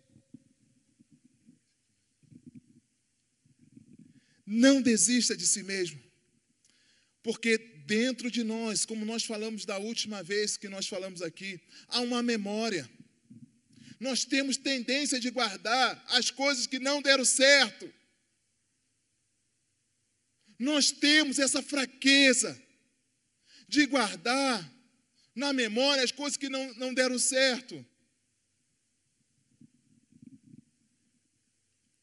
Não 4.53 4.81
desista 4.81 5.33
de 5.37 5.47
si 5.47 5.63
mesmo. 5.63 5.97
Porque 7.23 7.57
dentro 7.85 8.29
de 8.29 8.43
nós, 8.43 8.85
como 8.85 9.05
nós 9.05 9.23
falamos 9.23 9.63
da 9.63 9.77
última 9.77 10.21
vez 10.21 10.57
que 10.57 10.67
nós 10.67 10.87
falamos 10.87 11.21
aqui, 11.21 11.61
há 11.87 12.01
uma 12.01 12.21
memória. 12.21 12.89
Nós 13.97 14.25
temos 14.25 14.57
tendência 14.57 15.21
de 15.21 15.29
guardar 15.29 16.03
as 16.09 16.29
coisas 16.29 16.67
que 16.67 16.79
não 16.79 17.01
deram 17.01 17.23
certo. 17.23 17.89
Nós 20.59 20.91
temos 20.91 21.39
essa 21.39 21.63
fraqueza 21.63 22.61
de 23.69 23.85
guardar 23.85 24.69
na 25.33 25.53
memória 25.53 26.03
as 26.03 26.11
coisas 26.11 26.35
que 26.35 26.49
não, 26.49 26.73
não 26.73 26.93
deram 26.93 27.17
certo. 27.17 27.85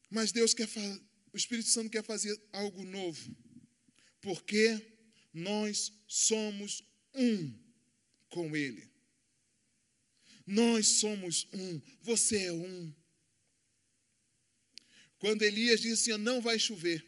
Mas 0.09 0.33
Deus 0.33 0.55
quer 0.55 0.67
o 1.33 1.37
Espírito 1.37 1.69
Santo 1.69 1.91
quer 1.91 2.05
fazer 2.05 2.41
algo 2.53 2.85
novo, 2.85 3.37
porque 4.21 4.99
nós 5.33 5.93
somos 6.07 6.83
um 7.15 7.55
com 8.29 8.57
Ele. 8.57 8.89
Nós 10.47 11.01
somos 11.01 11.47
um, 11.53 11.81
você 12.01 12.47
é 12.47 12.53
um. 12.53 12.95
Quando 15.19 15.43
Elias 15.43 15.81
disse 15.81 16.11
assim: 16.11 16.23
Não 16.23 16.41
vai 16.41 16.59
chover, 16.59 17.07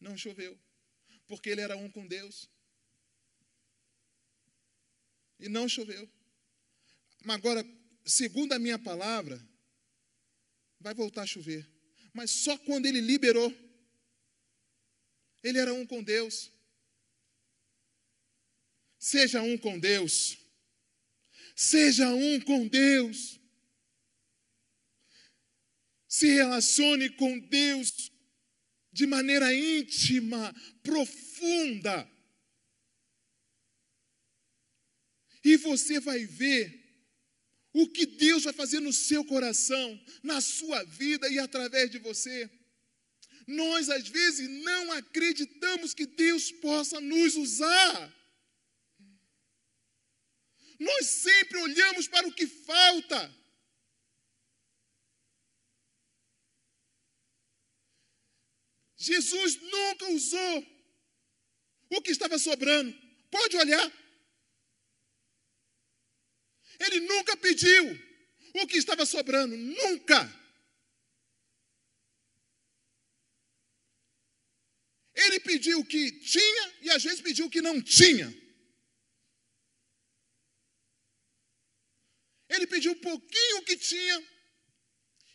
não 0.00 0.16
choveu, 0.18 0.58
porque 1.28 1.50
ele 1.50 1.60
era 1.60 1.76
um 1.76 1.88
com 1.88 2.06
Deus. 2.06 2.50
E 5.38 5.48
não 5.48 5.68
choveu. 5.68 6.10
Mas 7.24 7.36
agora, 7.36 7.64
segundo 8.04 8.52
a 8.52 8.58
minha 8.58 8.78
palavra, 8.78 9.40
vai 10.80 10.94
voltar 10.94 11.22
a 11.22 11.26
chover 11.26 11.71
mas 12.12 12.30
só 12.30 12.56
quando 12.58 12.86
ele 12.86 13.00
liberou. 13.00 13.52
Ele 15.42 15.58
era 15.58 15.72
um 15.72 15.86
com 15.86 16.02
Deus. 16.02 16.50
Seja 18.98 19.42
um 19.42 19.58
com 19.58 19.78
Deus. 19.78 20.38
Seja 21.56 22.08
um 22.10 22.40
com 22.40 22.68
Deus. 22.68 23.40
Se 26.06 26.26
relacione 26.28 27.10
com 27.10 27.38
Deus 27.38 28.12
de 28.92 29.06
maneira 29.06 29.52
íntima, 29.52 30.54
profunda. 30.82 32.08
E 35.42 35.56
você 35.56 35.98
vai 35.98 36.24
ver 36.24 36.81
o 37.72 37.88
que 37.88 38.04
Deus 38.06 38.44
vai 38.44 38.52
fazer 38.52 38.80
no 38.80 38.92
seu 38.92 39.24
coração, 39.24 40.00
na 40.22 40.40
sua 40.40 40.82
vida 40.84 41.28
e 41.28 41.38
através 41.38 41.90
de 41.90 41.98
você. 41.98 42.50
Nós, 43.46 43.88
às 43.88 44.06
vezes, 44.08 44.48
não 44.62 44.92
acreditamos 44.92 45.94
que 45.94 46.06
Deus 46.06 46.52
possa 46.52 47.00
nos 47.00 47.34
usar. 47.34 48.22
Nós 50.78 51.06
sempre 51.06 51.58
olhamos 51.58 52.08
para 52.08 52.26
o 52.26 52.32
que 52.32 52.46
falta. 52.46 53.42
Jesus 58.96 59.60
nunca 59.60 60.12
usou 60.12 60.66
o 61.90 62.02
que 62.02 62.12
estava 62.12 62.38
sobrando. 62.38 62.96
Pode 63.30 63.56
olhar. 63.56 64.01
Ele 66.84 67.00
nunca 67.00 67.36
pediu 67.36 67.84
o 68.54 68.66
que 68.66 68.76
estava 68.76 69.06
sobrando, 69.06 69.56
nunca. 69.56 70.20
Ele 75.14 75.38
pediu 75.40 75.78
o 75.78 75.84
que 75.84 76.10
tinha 76.20 76.78
e 76.82 76.90
às 76.90 77.02
vezes 77.04 77.20
pediu 77.20 77.46
o 77.46 77.50
que 77.50 77.62
não 77.62 77.80
tinha. 77.80 78.28
Ele 82.48 82.66
pediu 82.66 82.92
um 82.92 83.00
pouquinho 83.00 83.58
o 83.58 83.64
que 83.64 83.76
tinha 83.76 84.18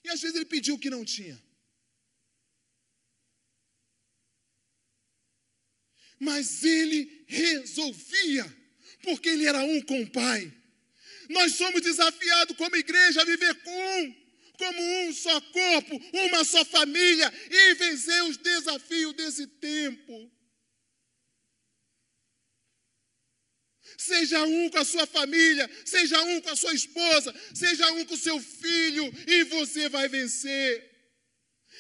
e 0.04 0.10
às 0.10 0.22
vezes 0.22 0.36
ele 0.36 0.46
pediu 0.46 0.76
o 0.76 0.80
que 0.80 0.90
não 0.90 1.06
tinha. 1.06 1.42
Mas 6.20 6.64
ele 6.64 7.26
resolvia, 7.28 8.46
porque 9.04 9.30
ele 9.30 9.46
era 9.46 9.60
um 9.64 9.82
com 9.82 10.02
o 10.02 10.12
Pai. 10.12 10.57
Nós 11.30 11.54
somos 11.54 11.82
desafiados 11.82 12.56
como 12.58 12.76
igreja 12.76 13.22
a 13.22 13.26
viver 13.26 13.54
com 13.64 14.02
um, 14.02 14.16
como 14.58 14.82
um 14.82 15.14
só 15.14 15.40
corpo, 15.42 16.02
uma 16.14 16.44
só 16.44 16.64
família 16.66 17.32
e 17.50 17.74
vencer 17.76 18.24
os 18.24 18.38
desafios 18.38 19.14
desse 19.14 19.48
tempo. 19.48 20.32
Seja 23.98 24.44
um 24.44 24.70
com 24.70 24.78
a 24.78 24.86
sua 24.86 25.08
família, 25.08 25.70
seja 25.84 26.22
um 26.22 26.40
com 26.42 26.50
a 26.50 26.56
sua 26.56 26.74
esposa, 26.74 27.34
seja 27.54 27.92
um 27.94 28.06
com 28.06 28.14
o 28.14 28.18
seu 28.18 28.40
filho, 28.40 29.12
e 29.28 29.44
você 29.46 29.90
vai 29.90 30.08
vencer. 30.08 30.88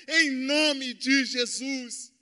Em 0.07 0.31
nome 0.31 0.93
de 0.93 1.25
Jesus. 1.25 2.16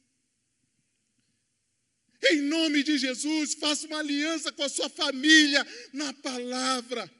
Em 2.23 2.41
nome 2.41 2.83
de 2.83 2.97
Jesus, 2.97 3.53
faça 3.55 3.85
uma 3.87 3.99
aliança 3.99 4.51
com 4.51 4.63
a 4.63 4.69
sua 4.69 4.89
família 4.89 5.65
na 5.93 6.13
palavra. 6.13 7.11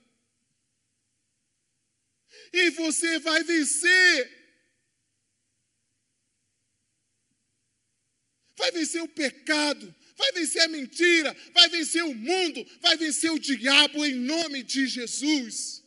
E 2.51 2.69
você 2.71 3.19
vai 3.19 3.43
vencer. 3.43 4.45
Vai 8.57 8.71
vencer 8.71 9.03
o 9.03 9.07
pecado, 9.07 9.93
vai 10.15 10.31
vencer 10.31 10.61
a 10.61 10.67
mentira, 10.69 11.35
vai 11.53 11.67
vencer 11.67 12.03
o 12.05 12.15
mundo, 12.15 12.65
vai 12.79 12.95
vencer 12.95 13.29
o 13.31 13.39
diabo 13.39 14.05
em 14.05 14.15
nome 14.15 14.63
de 14.63 14.87
Jesus. 14.87 15.83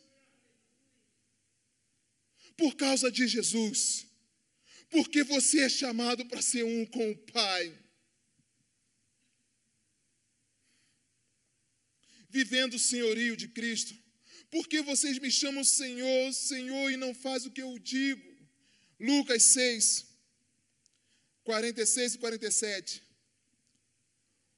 Por 2.55 2.75
causa 2.75 3.11
de 3.11 3.27
Jesus. 3.27 4.05
Porque 4.89 5.23
você 5.23 5.61
é 5.61 5.69
chamado 5.69 6.25
para 6.27 6.41
ser 6.41 6.63
um 6.63 6.85
com 6.85 7.09
o 7.09 7.17
Pai. 7.17 7.78
Vivendo 12.29 12.75
o 12.75 12.79
senhorio 12.79 13.35
de 13.35 13.47
Cristo. 13.47 13.93
Porque 14.49 14.81
vocês 14.81 15.19
me 15.19 15.31
chamam 15.31 15.63
Senhor, 15.63 16.33
Senhor 16.33 16.91
e 16.91 16.97
não 16.97 17.13
faz 17.13 17.45
o 17.45 17.51
que 17.51 17.61
eu 17.61 17.77
digo. 17.79 18.27
Lucas 18.99 19.43
6, 19.43 20.05
46 21.43 22.15
e 22.15 22.17
47. 22.17 23.03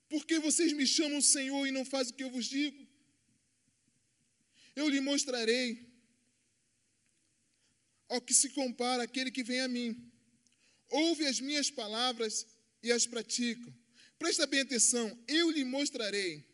Por 0.10 0.26
que 0.26 0.40
vocês 0.40 0.74
me 0.74 0.86
chamam 0.86 1.22
Senhor 1.22 1.66
e 1.66 1.72
não 1.72 1.86
fazem 1.86 2.14
o 2.14 2.16
que 2.16 2.24
eu 2.24 2.30
vos 2.30 2.46
digo? 2.46 2.88
Eu 4.76 4.90
lhe 4.90 5.00
mostrarei 5.00 5.90
ao 8.10 8.20
que 8.20 8.34
se 8.34 8.50
compara 8.50 9.04
aquele 9.04 9.32
que 9.32 9.44
vem 9.44 9.62
a 9.62 9.68
mim. 9.68 10.12
Ouve 10.90 11.26
as 11.26 11.40
minhas 11.40 11.70
palavras 11.72 12.46
e 12.84 12.92
as 12.92 13.06
pratica. 13.06 13.74
Presta 14.20 14.46
bem 14.46 14.60
atenção, 14.62 15.18
eu 15.28 15.50
lhe 15.50 15.64
mostrarei 15.64 16.46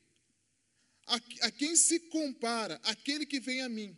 a, 1.08 1.16
a 1.16 1.52
quem 1.52 1.76
se 1.76 2.00
compara 2.00 2.80
aquele 2.84 3.26
que 3.26 3.40
vem 3.40 3.62
a 3.62 3.70
mim. 3.70 3.98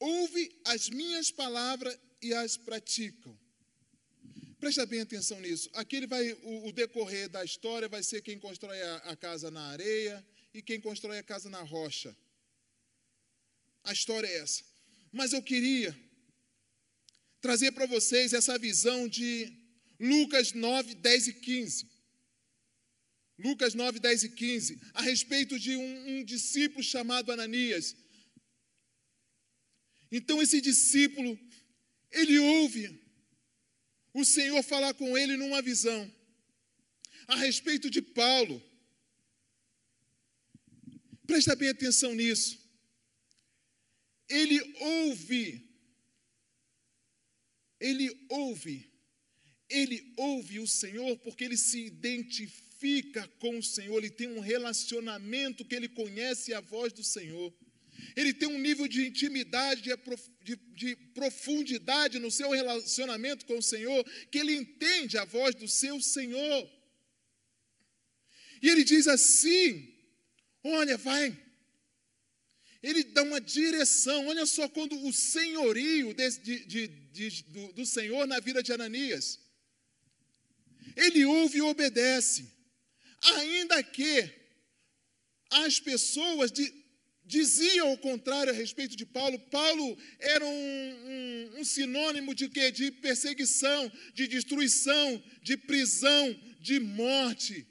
Ouve 0.00 0.60
as 0.64 0.88
minhas 0.88 1.30
palavras 1.30 1.96
e 2.20 2.34
as 2.34 2.56
praticam. 2.56 3.38
Presta 4.58 4.86
bem 4.86 5.00
atenção 5.00 5.40
nisso. 5.40 5.68
Aqui 5.74 6.06
vai, 6.06 6.32
o, 6.32 6.68
o 6.68 6.72
decorrer 6.72 7.28
da 7.28 7.44
história 7.44 7.88
vai 7.88 8.02
ser 8.02 8.22
quem 8.22 8.38
constrói 8.38 8.80
a, 8.80 8.96
a 8.96 9.16
casa 9.16 9.50
na 9.50 9.66
areia 9.68 10.24
e 10.54 10.62
quem 10.62 10.80
constrói 10.80 11.18
a 11.18 11.22
casa 11.22 11.50
na 11.50 11.62
rocha. 11.62 12.16
A 13.84 13.92
história 13.92 14.26
é 14.26 14.38
essa. 14.38 14.64
Mas 15.12 15.32
eu 15.32 15.42
queria 15.42 15.96
trazer 17.40 17.72
para 17.72 17.86
vocês 17.86 18.32
essa 18.32 18.56
visão 18.56 19.06
de 19.08 19.52
Lucas 19.98 20.52
9, 20.52 20.94
10 20.94 21.28
e 21.28 21.32
15. 21.34 21.91
Lucas 23.42 23.74
9, 23.74 23.98
10 23.98 24.24
e 24.24 24.28
15, 24.30 24.80
a 24.94 25.02
respeito 25.02 25.58
de 25.58 25.74
um, 25.76 26.18
um 26.18 26.24
discípulo 26.24 26.82
chamado 26.82 27.32
Ananias. 27.32 27.96
Então, 30.10 30.40
esse 30.40 30.60
discípulo, 30.60 31.38
ele 32.10 32.38
ouve 32.38 33.00
o 34.14 34.24
Senhor 34.24 34.62
falar 34.62 34.94
com 34.94 35.18
ele 35.18 35.36
numa 35.36 35.60
visão 35.60 36.00
a 37.26 37.36
respeito 37.36 37.90
de 37.90 38.00
Paulo. 38.00 38.62
Presta 41.26 41.56
bem 41.56 41.68
atenção 41.70 42.14
nisso. 42.14 42.60
Ele 44.28 44.60
ouve, 44.80 45.68
ele 47.80 48.26
ouve, 48.28 48.90
ele 49.68 50.12
ouve 50.16 50.60
o 50.60 50.66
Senhor 50.66 51.18
porque 51.18 51.44
ele 51.44 51.56
se 51.56 51.80
identifica 51.86 52.71
com 53.38 53.58
o 53.58 53.62
Senhor, 53.62 53.98
ele 53.98 54.10
tem 54.10 54.28
um 54.28 54.40
relacionamento 54.40 55.64
que 55.64 55.74
ele 55.74 55.88
conhece 55.88 56.52
a 56.52 56.60
voz 56.60 56.92
do 56.92 57.04
Senhor. 57.04 57.52
Ele 58.16 58.32
tem 58.32 58.48
um 58.48 58.58
nível 58.58 58.88
de 58.88 59.06
intimidade, 59.06 59.82
de, 59.82 60.56
de, 60.74 60.96
profundidade 61.14 62.18
no 62.18 62.30
seu 62.30 62.50
relacionamento 62.50 63.46
com 63.46 63.58
o 63.58 63.62
Senhor, 63.62 64.04
que 64.30 64.38
ele 64.38 64.54
entende 64.54 65.16
a 65.16 65.24
voz 65.24 65.54
do 65.54 65.68
seu 65.68 66.00
Senhor. 66.00 66.70
E 68.60 68.68
ele 68.68 68.84
diz 68.84 69.06
assim: 69.06 69.88
Olha, 70.62 70.96
vai. 70.96 71.36
Ele 72.82 73.04
dá 73.04 73.22
uma 73.22 73.40
direção. 73.40 74.26
Olha 74.26 74.44
só, 74.44 74.68
quando 74.68 75.00
o 75.06 75.12
senhorio 75.12 76.12
de, 76.14 76.66
de, 76.66 77.42
do, 77.44 77.72
do 77.74 77.86
Senhor 77.86 78.26
na 78.26 78.40
vida 78.40 78.62
de 78.62 78.72
Ananias, 78.72 79.38
ele 80.96 81.24
ouve 81.24 81.58
e 81.58 81.62
obedece, 81.62 82.51
ainda 83.22 83.82
que 83.82 84.30
as 85.50 85.78
pessoas 85.78 86.50
de, 86.50 86.72
diziam 87.24 87.92
o 87.92 87.98
contrário 87.98 88.52
a 88.52 88.56
respeito 88.56 88.96
de 88.96 89.06
Paulo. 89.06 89.38
Paulo 89.38 89.98
era 90.18 90.44
um, 90.44 90.50
um, 90.50 91.60
um, 91.60 91.64
sinônimo 91.64 92.34
de 92.34 92.48
quê? 92.48 92.70
De 92.70 92.90
perseguição, 92.90 93.90
de 94.14 94.26
destruição, 94.26 95.22
de 95.42 95.56
prisão, 95.56 96.38
de 96.60 96.80
morte. 96.80 97.66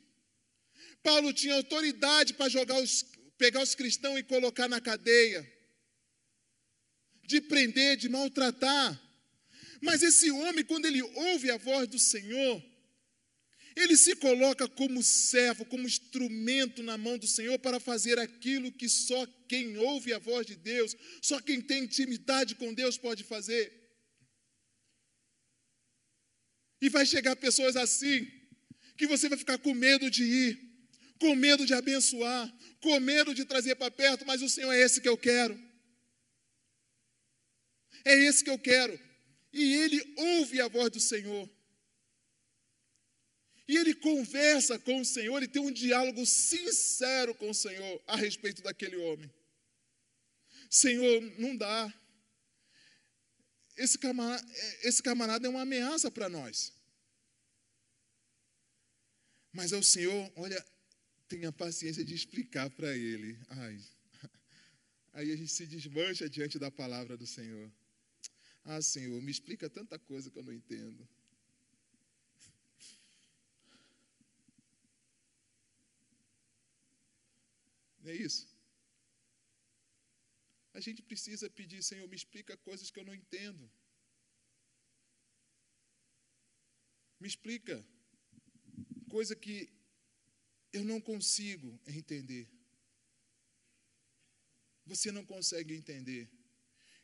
Paulo 1.04 1.34
tinha 1.34 1.56
autoridade 1.56 2.34
para 2.34 2.50
jogar 2.50 2.80
os, 2.80 3.06
pegar 3.38 3.62
os 3.62 3.76
cristãos 3.76 4.20
e 4.20 4.24
colocar 4.24 4.68
na 4.68 4.80
cadeia, 4.80 5.52
de 7.24 7.42
prender, 7.42 7.98
de 7.98 8.08
maltratar. 8.08 9.00
Mas 9.82 10.04
esse 10.04 10.30
homem, 10.30 10.64
quando 10.64 10.86
ele 10.86 11.02
ouve 11.02 11.50
a 11.50 11.58
voz 11.58 11.88
do 11.88 11.98
Senhor, 11.98 12.64
ele 13.76 13.96
se 13.96 14.16
coloca 14.16 14.68
como 14.68 15.02
servo, 15.02 15.66
como 15.66 15.88
instrumento 15.88 16.84
na 16.84 16.98
mão 16.98 17.18
do 17.18 17.28
Senhor 17.28 17.58
para 17.60 17.80
fazer 17.80 18.20
aquilo 18.20 18.72
que 18.72 18.90
só 18.90 19.26
quem 19.48 19.78
ouve 19.78 20.14
a 20.14 20.20
voz 20.20 20.46
de 20.46 20.56
Deus, 20.56 20.96
só 21.22 21.40
quem 21.40 21.62
tem 21.62 21.84
intimidade 21.84 22.56
com 22.56 22.74
Deus 22.74 22.98
pode 22.98 23.24
fazer. 23.24 23.72
E 26.82 26.90
vai 26.90 27.06
chegar 27.06 27.36
pessoas 27.36 27.76
assim, 27.76 28.28
que 28.98 29.08
você 29.08 29.30
vai 29.30 29.38
ficar 29.38 29.58
com 29.58 29.74
medo 29.74 30.10
de 30.10 30.24
ir, 30.24 30.72
com 31.20 31.36
medo 31.36 31.66
de 31.66 31.74
abençoar, 31.74 32.52
com 32.82 33.00
medo 33.00 33.34
de 33.34 33.46
trazer 33.46 33.76
para 33.76 33.92
perto, 33.92 34.26
mas 34.26 34.42
o 34.42 34.50
Senhor 34.50 34.72
é 34.72 34.82
esse 34.82 35.00
que 35.00 35.08
eu 35.08 35.18
quero. 35.18 35.58
É 38.04 38.16
esse 38.26 38.44
que 38.44 38.50
eu 38.50 38.58
quero. 38.58 39.00
E 39.54 39.76
ele 39.76 40.14
ouve 40.18 40.60
a 40.60 40.68
voz 40.68 40.90
do 40.92 41.00
Senhor. 41.00 41.50
E 43.72 43.78
ele 43.78 43.96
conversa 43.96 44.78
com 44.78 45.00
o 45.00 45.06
Senhor, 45.06 45.38
ele 45.38 45.48
tem 45.48 45.62
um 45.62 45.72
diálogo 45.72 46.26
sincero 46.26 47.34
com 47.34 47.50
o 47.52 47.54
Senhor 47.54 48.04
a 48.06 48.18
respeito 48.18 48.62
daquele 48.62 48.98
homem. 48.98 49.32
Senhor, 50.70 51.22
não 51.40 51.56
dá. 51.56 51.82
Esse 53.78 53.98
camarada, 53.98 54.46
esse 54.84 55.02
camarada 55.02 55.48
é 55.48 55.50
uma 55.50 55.62
ameaça 55.62 56.12
para 56.12 56.28
nós. 56.28 56.74
Mas 59.54 59.72
é 59.72 59.78
o 59.78 59.84
Senhor, 59.84 60.30
olha, 60.36 60.62
tenha 61.30 61.50
paciência 61.54 62.04
de 62.04 62.14
explicar 62.14 62.70
para 62.72 62.94
ele. 62.94 63.40
Ai, 63.48 63.80
aí 65.14 65.32
a 65.32 65.38
gente 65.38 65.54
se 65.54 65.66
desmancha 65.66 66.30
diante 66.30 66.60
da 66.60 66.70
palavra 66.70 67.16
do 67.16 67.26
Senhor. 67.26 67.72
Ah, 68.66 68.82
Senhor, 68.82 69.22
me 69.22 69.32
explica 69.32 69.70
tanta 69.70 69.98
coisa 69.98 70.30
que 70.30 70.38
eu 70.38 70.44
não 70.44 70.52
entendo. 70.52 71.08
Não 78.02 78.12
é 78.12 78.16
isso? 78.16 78.48
A 80.74 80.80
gente 80.80 81.02
precisa 81.02 81.50
pedir, 81.50 81.84
Senhor, 81.84 82.08
me 82.08 82.16
explica 82.16 82.56
coisas 82.58 82.90
que 82.90 83.00
eu 83.00 83.04
não 83.04 83.14
entendo. 83.14 83.70
Me 87.20 87.28
explica 87.28 87.86
coisa 89.10 89.36
que 89.36 89.70
eu 90.74 90.84
não 90.84 91.00
consigo 91.00 91.80
entender. 91.86 92.50
Você 94.86 95.12
não 95.12 95.26
consegue 95.26 95.74
entender. 95.76 96.30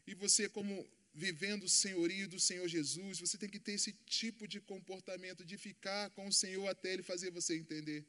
E 0.06 0.14
você, 0.16 0.48
como 0.50 0.74
vivendo 1.14 1.64
o 1.64 1.70
senhorio 1.70 2.28
do 2.30 2.40
Senhor 2.40 2.68
Jesus, 2.68 3.20
você 3.20 3.38
tem 3.38 3.50
que 3.50 3.60
ter 3.60 3.74
esse 3.74 3.92
tipo 4.06 4.48
de 4.48 4.60
comportamento, 4.62 5.46
de 5.46 5.58
ficar 5.58 6.10
com 6.12 6.28
o 6.28 6.34
Senhor 6.34 6.68
até 6.68 6.94
Ele 6.94 7.04
fazer 7.04 7.30
você 7.32 7.58
entender. 7.58 8.06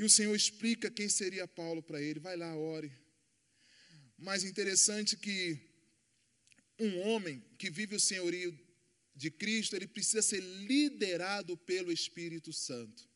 E 0.00 0.02
o 0.02 0.08
Senhor 0.08 0.34
explica 0.34 0.90
quem 0.90 1.10
seria 1.10 1.46
Paulo 1.46 1.82
para 1.82 2.00
ele. 2.00 2.18
Vai 2.18 2.34
lá, 2.34 2.56
ore. 2.56 2.90
Mas 4.16 4.44
interessante 4.44 5.14
que 5.14 5.60
um 6.78 7.00
homem 7.00 7.44
que 7.58 7.68
vive 7.68 7.96
o 7.96 8.00
senhorio 8.00 8.58
de 9.14 9.30
Cristo, 9.30 9.76
ele 9.76 9.86
precisa 9.86 10.22
ser 10.22 10.40
liderado 10.40 11.54
pelo 11.54 11.92
Espírito 11.92 12.50
Santo. 12.50 13.06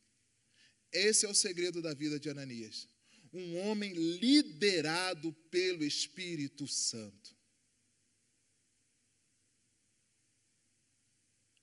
Esse 0.91 1.25
é 1.25 1.29
o 1.29 1.33
segredo 1.33 1.81
da 1.81 1.91
vida 1.95 2.19
de 2.19 2.29
Ananias. 2.29 2.87
Um 3.33 3.57
homem 3.61 3.91
liderado 3.91 5.33
pelo 5.49 5.83
Espírito 5.83 6.67
Santo. 6.67 7.35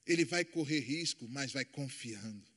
Ele 0.05 0.25
vai 0.25 0.45
correr 0.45 0.81
risco, 0.81 1.29
mas 1.29 1.53
vai 1.53 1.65
confiando. 1.65 2.52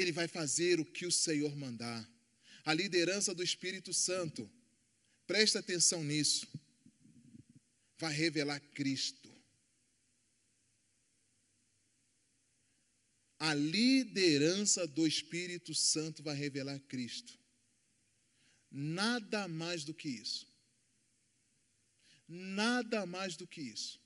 Ele 0.00 0.12
vai 0.12 0.28
fazer 0.28 0.78
o 0.78 0.84
que 0.84 1.06
o 1.06 1.10
Senhor 1.10 1.56
mandar. 1.56 2.08
A 2.64 2.72
liderança 2.72 3.34
do 3.34 3.42
Espírito 3.42 3.92
Santo, 3.92 4.48
presta 5.26 5.58
atenção 5.58 6.04
nisso, 6.04 6.46
vai 7.98 8.12
revelar 8.12 8.60
Cristo. 8.60 9.28
A 13.40 13.54
liderança 13.54 14.86
do 14.86 15.04
Espírito 15.04 15.74
Santo 15.74 16.22
vai 16.22 16.36
revelar 16.36 16.78
Cristo. 16.80 17.36
Nada 18.70 19.48
mais 19.48 19.82
do 19.82 19.92
que 19.92 20.08
isso. 20.08 20.46
Nada 22.28 23.04
mais 23.04 23.36
do 23.36 23.48
que 23.48 23.60
isso. 23.60 24.00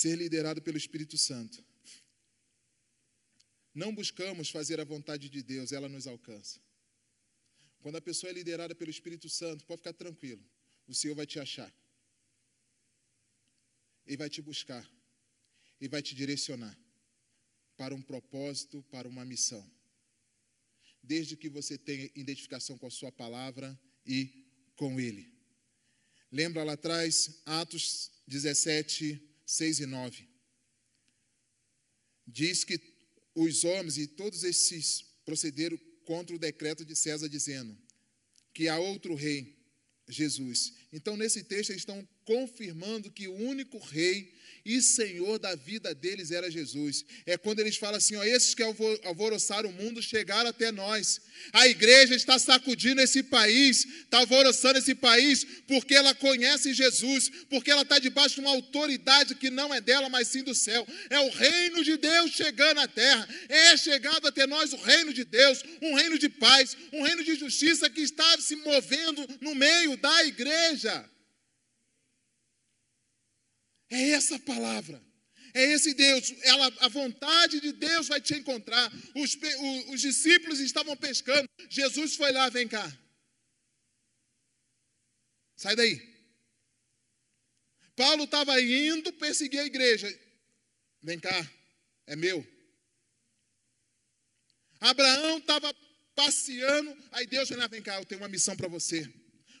Ser 0.00 0.14
liderado 0.22 0.60
pelo 0.66 0.78
Espírito 0.84 1.16
Santo. 1.28 1.58
Não 3.82 3.90
buscamos 4.00 4.50
fazer 4.56 4.78
a 4.80 4.90
vontade 4.94 5.26
de 5.34 5.42
Deus, 5.52 5.72
ela 5.72 5.88
nos 5.88 6.06
alcança. 6.06 6.60
Quando 7.82 7.96
a 7.96 8.06
pessoa 8.08 8.30
é 8.30 8.34
liderada 8.40 8.74
pelo 8.74 8.90
Espírito 8.96 9.28
Santo, 9.28 9.64
pode 9.64 9.80
ficar 9.82 9.92
tranquilo 10.04 10.44
o 10.88 10.94
Senhor 10.94 11.14
vai 11.14 11.26
te 11.26 11.38
achar. 11.38 11.72
Ele 14.06 14.16
vai 14.16 14.30
te 14.30 14.40
buscar. 14.40 14.90
Ele 15.78 15.90
vai 15.90 16.02
te 16.02 16.14
direcionar 16.14 16.76
para 17.76 17.94
um 17.94 18.00
propósito, 18.00 18.82
para 18.90 19.06
uma 19.06 19.24
missão. 19.24 19.64
Desde 21.02 21.36
que 21.36 21.48
você 21.48 21.76
tenha 21.76 22.10
identificação 22.14 22.78
com 22.78 22.86
a 22.86 22.90
sua 22.90 23.12
palavra 23.12 23.78
e 24.04 24.46
com 24.74 24.98
ele. 24.98 25.30
Lembra 26.32 26.64
lá 26.64 26.72
atrás, 26.72 27.40
Atos 27.44 28.10
17, 28.26 29.27
6 29.48 29.80
e 29.80 29.86
9. 29.86 30.28
Diz 32.26 32.64
que 32.64 32.78
os 33.34 33.64
homens 33.64 33.96
e 33.96 34.06
todos 34.06 34.44
esses 34.44 35.00
procederam 35.24 35.78
contra 36.04 36.36
o 36.36 36.38
decreto 36.38 36.84
de 36.84 36.94
César, 36.94 37.30
dizendo 37.30 37.76
que 38.52 38.68
há 38.68 38.78
outro 38.78 39.14
rei 39.14 39.56
Jesus. 40.06 40.74
Então, 40.92 41.16
nesse 41.16 41.42
texto, 41.44 41.70
eles 41.70 41.80
estão 41.80 42.06
confirmando 42.26 43.10
que 43.10 43.26
o 43.26 43.34
único 43.34 43.78
rei 43.78 44.34
e 44.64 44.82
senhor 44.82 45.38
da 45.38 45.54
vida 45.54 45.94
deles 45.94 46.30
era 46.30 46.50
Jesus. 46.50 47.04
É 47.24 47.38
quando 47.38 47.60
eles 47.60 47.76
falam 47.76 47.96
assim: 47.96 48.16
ó, 48.16 48.24
esses 48.24 48.54
que 48.54 48.62
alvoroçaram 48.62 49.70
o 49.70 49.72
mundo 49.72 50.02
chegaram 50.02 50.50
até 50.50 50.70
nós. 50.70 51.20
A 51.52 51.66
igreja 51.66 52.14
está 52.14 52.38
sacudindo 52.38 53.00
esse 53.00 53.22
país, 53.22 53.86
está 53.86 54.18
alvoroçando 54.18 54.78
esse 54.78 54.94
país, 54.94 55.46
porque 55.66 55.94
ela 55.94 56.14
conhece 56.14 56.74
Jesus, 56.74 57.30
porque 57.48 57.70
ela 57.70 57.82
está 57.82 57.98
debaixo 57.98 58.34
de 58.34 58.40
uma 58.42 58.50
autoridade 58.50 59.34
que 59.36 59.48
não 59.48 59.72
é 59.72 59.80
dela, 59.80 60.08
mas 60.08 60.28
sim 60.28 60.42
do 60.42 60.54
céu. 60.54 60.86
É 61.08 61.18
o 61.20 61.30
reino 61.30 61.82
de 61.82 61.96
Deus 61.96 62.32
chegando 62.32 62.80
à 62.80 62.88
terra. 62.88 63.26
É 63.48 63.76
chegado 63.76 64.26
até 64.26 64.46
nós 64.46 64.72
o 64.72 64.76
reino 64.76 65.14
de 65.14 65.24
Deus, 65.24 65.62
um 65.80 65.94
reino 65.94 66.18
de 66.18 66.28
paz, 66.28 66.76
um 66.92 67.02
reino 67.02 67.24
de 67.24 67.36
justiça 67.36 67.88
que 67.88 68.02
está 68.02 68.38
se 68.38 68.56
movendo 68.56 69.26
no 69.40 69.54
meio 69.54 69.96
da 69.96 70.24
igreja. 70.26 71.08
É 73.90 74.10
essa 74.10 74.38
palavra. 74.38 75.02
É 75.54 75.72
esse 75.72 75.94
Deus. 75.94 76.34
Ela, 76.42 76.66
a 76.80 76.88
vontade 76.88 77.60
de 77.60 77.72
Deus 77.72 78.08
vai 78.08 78.20
te 78.20 78.34
encontrar. 78.34 78.90
Os, 79.14 79.34
os, 79.34 79.88
os 79.94 80.00
discípulos 80.00 80.60
estavam 80.60 80.96
pescando. 80.96 81.48
Jesus 81.68 82.16
foi 82.16 82.32
lá, 82.32 82.48
vem 82.48 82.68
cá. 82.68 82.86
Sai 85.56 85.74
daí. 85.74 86.00
Paulo 87.96 88.24
estava 88.24 88.60
indo 88.60 89.12
perseguir 89.14 89.60
a 89.60 89.64
igreja. 89.64 90.08
Vem 91.02 91.18
cá, 91.18 91.50
é 92.06 92.14
meu. 92.14 92.46
Abraão 94.80 95.38
estava 95.38 95.74
passeando, 96.14 96.96
aí 97.10 97.26
Deus 97.26 97.48
vem 97.48 97.58
lá, 97.58 97.66
vem 97.66 97.82
cá, 97.82 97.96
eu 97.96 98.04
tenho 98.04 98.20
uma 98.20 98.28
missão 98.28 98.56
para 98.56 98.68
você. 98.68 99.12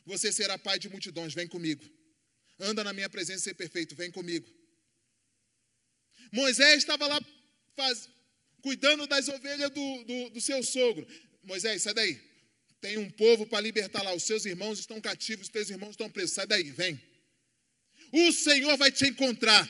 Você 0.04 0.30
será 0.32 0.56
pai 0.56 0.78
de 0.78 0.88
multidões, 0.88 1.34
vem 1.34 1.48
comigo 1.48 1.97
anda 2.58 2.82
na 2.82 2.92
minha 2.92 3.08
presença 3.08 3.40
e 3.40 3.44
ser 3.44 3.54
perfeito, 3.54 3.94
vem 3.94 4.10
comigo. 4.10 4.46
Moisés 6.32 6.78
estava 6.78 7.06
lá 7.06 7.20
faz, 7.76 8.08
cuidando 8.60 9.06
das 9.06 9.28
ovelhas 9.28 9.70
do, 9.70 10.04
do, 10.04 10.30
do 10.30 10.40
seu 10.40 10.62
sogro. 10.62 11.06
Moisés, 11.44 11.82
sai 11.82 11.94
daí. 11.94 12.20
Tem 12.80 12.98
um 12.98 13.10
povo 13.10 13.46
para 13.46 13.60
libertar 13.60 14.02
lá. 14.02 14.12
Os 14.12 14.24
seus 14.24 14.44
irmãos 14.44 14.78
estão 14.78 15.00
cativos, 15.00 15.46
os 15.46 15.52
teus 15.52 15.70
irmãos 15.70 15.90
estão 15.90 16.10
presos. 16.10 16.32
Sai 16.32 16.46
daí, 16.46 16.70
vem. 16.70 17.00
O 18.12 18.32
Senhor 18.32 18.76
vai 18.76 18.90
te 18.90 19.06
encontrar. 19.06 19.68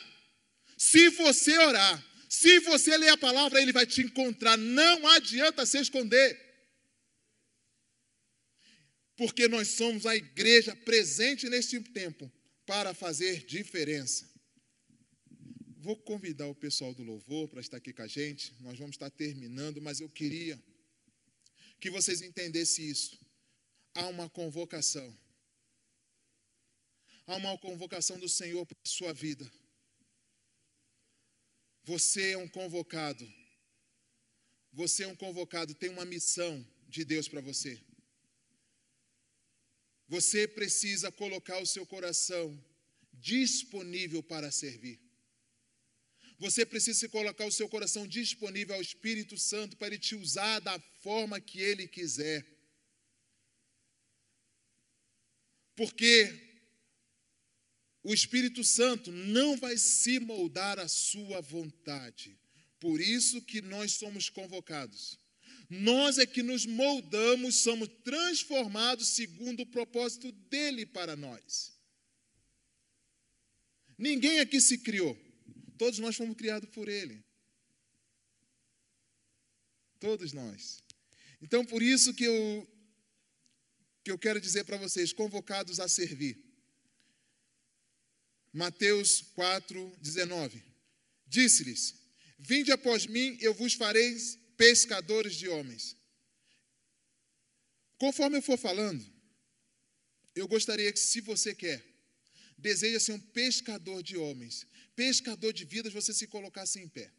Se 0.77 1.11
você 1.11 1.57
orar, 1.59 2.05
se 2.29 2.61
você 2.61 2.97
ler 2.97 3.11
a 3.11 3.17
palavra, 3.17 3.61
Ele 3.61 3.73
vai 3.73 3.87
te 3.87 4.01
encontrar. 4.01 4.57
Não 4.57 5.07
adianta 5.09 5.67
se 5.67 5.79
esconder. 5.79 6.47
Porque 9.17 9.49
nós 9.49 9.69
somos 9.69 10.07
a 10.07 10.17
igreja 10.17 10.75
presente 10.77 11.49
neste 11.49 11.79
tempo 11.81 12.33
para 12.69 12.93
fazer 12.93 13.47
diferença. 13.47 14.31
Vou 15.79 15.97
convidar 15.97 16.47
o 16.49 16.55
pessoal 16.55 16.93
do 16.93 17.03
louvor 17.03 17.49
para 17.49 17.63
estar 17.63 17.79
aqui 17.79 17.95
com 17.95 18.03
a 18.03 18.07
gente. 18.07 18.55
Nós 18.61 18.79
vamos 18.79 18.97
estar 18.97 19.09
terminando, 19.09 19.81
mas 19.81 20.01
eu 20.01 20.11
queria 20.11 20.63
que 21.81 21.91
vocês 21.91 22.21
entendessem 22.21 22.85
isso. 22.85 23.19
Há 23.95 24.07
uma 24.09 24.29
convocação. 24.29 25.19
Há 27.27 27.37
uma 27.37 27.57
convocação 27.57 28.19
do 28.19 28.29
Senhor 28.29 28.67
para 28.67 28.77
a 28.85 28.89
sua 28.89 29.15
vida. 29.15 29.51
Você 31.85 32.33
é 32.33 32.37
um 32.37 32.49
convocado. 32.49 33.27
Você 34.75 35.05
é 35.05 35.09
um 35.09 35.17
convocado, 35.17 35.75
tem 35.75 35.89
uma 35.89 36.05
missão 36.05 36.63
de 36.87 37.03
Deus 37.03 37.29
para 37.29 37.41
você. 37.41 37.83
Você 40.09 40.49
precisa 40.49 41.13
colocar 41.13 41.59
o 41.59 41.67
seu 41.67 41.85
coração 41.85 42.59
disponível 43.13 44.23
para 44.23 44.51
servir. 44.51 44.99
Você 46.39 46.65
precisa 46.65 47.09
colocar 47.09 47.45
o 47.45 47.53
seu 47.53 47.69
coração 47.69 48.07
disponível 48.07 48.75
ao 48.75 48.81
Espírito 48.81 49.37
Santo 49.37 49.77
para 49.77 49.89
ele 49.89 49.99
te 49.99 50.15
usar 50.15 50.61
da 50.61 50.79
forma 51.03 51.41
que 51.41 51.61
ele 51.61 51.87
quiser. 51.87 52.47
Porque 55.75 56.49
o 58.03 58.15
Espírito 58.15 58.65
Santo 58.65 59.11
não 59.13 59.57
vai 59.57 59.77
se 59.77 60.19
moldar 60.19 60.79
à 60.79 60.89
sua 60.89 61.41
vontade. 61.41 62.39
Por 62.81 63.01
isso 63.01 63.43
que 63.43 63.61
nós 63.61 63.93
somos 63.93 64.31
convocados. 64.31 65.19
Nós 65.69 66.17
é 66.17 66.27
que 66.27 66.43
nos 66.43 66.65
moldamos, 66.65 67.57
somos 67.57 67.89
transformados 68.03 69.09
segundo 69.09 69.61
o 69.61 69.67
propósito 69.67 70.33
dele 70.33 70.87
para 70.87 71.15
nós. 71.15 71.79
Ninguém 73.99 74.41
aqui 74.41 74.61
se 74.61 74.79
criou. 74.79 75.19
Todos 75.77 75.99
nós 75.99 76.17
fomos 76.17 76.37
criados 76.37 76.71
por 76.71 76.89
ele. 76.89 77.23
Todos 80.01 80.33
nós. 80.33 80.83
Então, 81.43 81.65
por 81.65 81.83
isso 81.83 82.15
que 82.15 82.25
eu, 82.25 82.69
que 84.03 84.11
eu 84.11 84.19
quero 84.19 84.41
dizer 84.41 84.65
para 84.65 84.79
vocês, 84.79 85.13
convocados 85.13 85.81
a 85.81 85.89
servir. 85.89 86.43
Mateus 88.53 89.21
4, 89.35 89.97
19. 90.01 90.65
Disse-lhes: 91.27 91.95
Vinde 92.39 92.73
após 92.73 93.07
mim, 93.07 93.37
eu 93.41 93.53
vos 93.53 93.75
farei 93.75 94.17
pescadores 94.59 95.35
de 95.37 95.49
homens. 95.49 95.97
Conforme 97.97 98.39
eu 98.39 98.43
for 98.43 98.59
falando, 98.59 99.03
eu 100.35 100.47
gostaria 100.47 100.93
que, 100.93 100.99
se 100.99 101.21
você 101.21 101.55
quer, 101.55 101.83
deseja 102.59 103.01
ser 103.01 103.13
um 103.13 103.21
pescador 103.21 104.03
de 104.03 104.17
homens, 104.17 104.67
pescador 104.95 105.53
de 105.53 105.65
vidas, 105.65 105.93
você 105.93 106.13
se 106.13 106.27
colocasse 106.27 106.79
em 106.81 106.89
pé. 106.89 107.11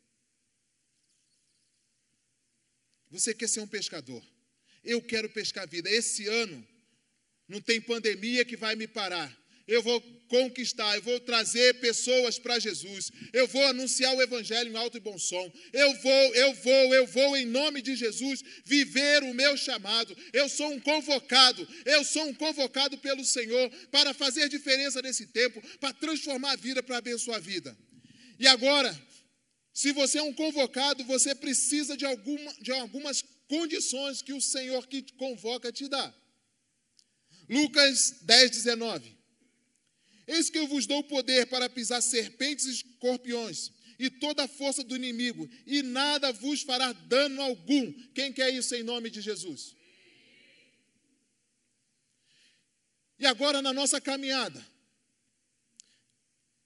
Você 3.10 3.34
quer 3.34 3.50
ser 3.50 3.62
um 3.62 3.68
pescador? 3.68 4.24
Eu 4.84 5.02
quero 5.02 5.30
pescar 5.30 5.68
vida. 5.68 5.90
Esse 5.90 6.28
ano 6.28 6.66
não 7.48 7.60
tem 7.60 7.82
pandemia 7.82 8.46
que 8.46 8.56
vai 8.56 8.76
me 8.76 8.88
parar. 8.88 9.36
Eu 9.70 9.84
vou 9.84 10.02
conquistar, 10.28 10.96
eu 10.96 11.02
vou 11.04 11.20
trazer 11.20 11.76
pessoas 11.76 12.40
para 12.40 12.58
Jesus, 12.58 13.12
eu 13.32 13.48
vou 13.48 13.64
anunciar 13.66 14.16
o 14.16 14.22
Evangelho 14.22 14.72
em 14.72 14.76
alto 14.76 14.98
e 14.98 15.00
bom 15.00 15.18
som, 15.18 15.52
eu 15.72 15.94
vou, 16.02 16.36
eu 16.36 16.54
vou, 16.56 16.96
eu 16.96 17.06
vou, 17.06 17.38
em 17.38 17.46
nome 17.46 17.82
de 17.82 17.96
Jesus, 17.96 18.44
viver 18.66 19.24
o 19.24 19.34
meu 19.34 19.56
chamado. 19.56 20.18
Eu 20.34 20.50
sou 20.50 20.72
um 20.72 20.80
convocado, 20.80 21.68
eu 21.86 22.04
sou 22.04 22.26
um 22.26 22.34
convocado 22.34 22.98
pelo 22.98 23.24
Senhor 23.24 23.70
para 23.92 24.12
fazer 24.14 24.50
diferença 24.50 25.02
nesse 25.04 25.28
tempo, 25.28 25.62
para 25.80 25.94
transformar 25.94 26.54
a 26.54 26.56
vida, 26.56 26.82
para 26.82 26.98
abençoar 26.98 27.38
a 27.38 27.42
vida. 27.42 27.78
E 28.40 28.48
agora, 28.48 29.00
se 29.72 29.92
você 29.92 30.18
é 30.18 30.24
um 30.24 30.34
convocado, 30.34 31.04
você 31.04 31.36
precisa 31.36 31.96
de, 31.96 32.06
alguma, 32.06 32.54
de 32.60 32.72
algumas 32.72 33.24
condições 33.48 34.24
que 34.24 34.34
o 34.34 34.42
Senhor 34.42 34.88
que 34.88 35.04
te 35.04 35.14
convoca 35.14 35.72
te 35.72 35.88
dá. 35.88 36.14
Lucas 37.48 38.18
10, 38.22 38.52
19. 38.52 39.19
Eis 40.30 40.48
que 40.48 40.60
eu 40.60 40.68
vos 40.68 40.86
dou 40.86 41.04
poder 41.04 41.48
para 41.48 41.68
pisar 41.68 42.02
serpentes 42.02 42.68
e 42.68 42.72
escorpiões 42.72 43.72
e 43.98 44.12
toda 44.12 44.44
a 44.44 44.48
força 44.48 44.84
do 44.84 44.96
inimigo, 44.96 45.50
e 45.66 45.82
nada 45.82 46.32
vos 46.32 46.62
fará 46.62 46.94
dano 46.94 47.42
algum. 47.42 47.92
Quem 48.14 48.32
quer 48.32 48.54
isso 48.54 48.76
em 48.76 48.84
nome 48.84 49.10
de 49.10 49.22
Jesus? 49.22 49.76
E 53.18 53.26
agora 53.26 53.60
na 53.60 53.74
nossa 53.74 54.00
caminhada, 54.00 54.64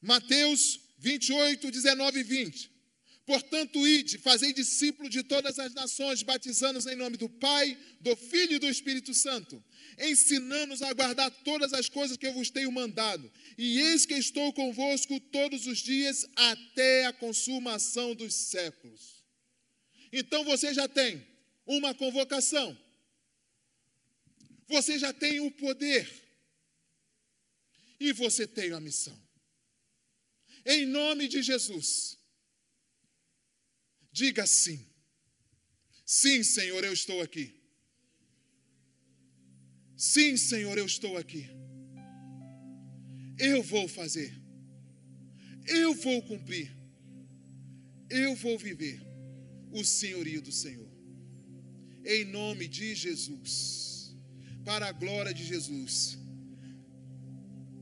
Mateus 0.02 0.82
28, 1.00 1.72
19 1.72 2.20
e 2.20 2.24
20. 2.24 2.73
Portanto, 3.26 3.88
ide, 3.88 4.18
fazei 4.18 4.52
discípulo 4.52 5.10
de 5.10 5.24
todas 5.24 5.58
as 5.58 5.74
nações, 5.74 6.22
batizando-os 6.24 6.86
em 6.86 6.96
nome 6.96 7.16
do 7.16 7.30
Pai, 7.30 7.78
do 8.02 8.16
Filho 8.18 8.56
e 8.56 8.60
do 8.60 8.68
Espírito 8.68 9.14
Santo, 9.14 9.64
ensinando-os 9.98 10.82
a 10.82 10.92
guardar 10.94 11.32
todas 11.44 11.72
as 11.72 11.88
coisas 11.88 12.18
que 12.18 12.28
eu 12.28 12.34
vos 12.34 12.50
tenho 12.50 12.72
mandado. 12.72 13.32
E 13.58 13.80
eis 13.80 14.06
que 14.06 14.16
estou 14.16 14.52
convosco 14.52 15.20
todos 15.20 15.68
os 15.68 15.78
dias 15.78 16.28
até 16.36 17.06
a 17.06 17.14
consumação 17.14 18.14
dos 18.14 18.34
séculos. 18.34 19.24
Então 20.12 20.44
você 20.44 20.74
já 20.74 20.88
tem 20.88 21.26
uma 21.66 21.94
convocação, 21.94 22.78
você 24.68 25.00
já 25.00 25.14
tem 25.14 25.40
o 25.40 25.50
poder, 25.50 26.24
e 28.02 28.12
você 28.12 28.46
tem 28.46 28.74
a 28.74 28.82
missão. 28.82 29.18
Em 30.66 30.86
nome 30.86 31.30
de 31.30 31.42
Jesus. 31.42 32.22
Diga 34.14 34.46
sim. 34.46 34.80
Sim, 36.06 36.44
Senhor, 36.44 36.84
eu 36.84 36.94
estou 36.94 37.20
aqui. 37.20 37.60
Sim, 39.98 40.38
Senhor, 40.38 40.78
eu 40.78 40.86
estou 40.86 41.18
aqui. 41.18 41.50
Eu 43.40 43.64
vou 43.64 43.88
fazer. 43.88 44.32
Eu 45.66 45.96
vou 45.96 46.22
cumprir. 46.22 46.72
Eu 48.08 48.36
vou 48.36 48.56
viver 48.60 49.02
o 49.72 49.84
senhorio 49.84 50.42
do 50.44 50.52
Senhor. 50.52 50.92
Em 52.06 52.24
nome 52.26 52.68
de 52.68 52.94
Jesus. 52.94 54.16
Para 54.64 54.90
a 54.90 54.92
glória 54.92 55.34
de 55.34 55.44
Jesus. 55.44 56.20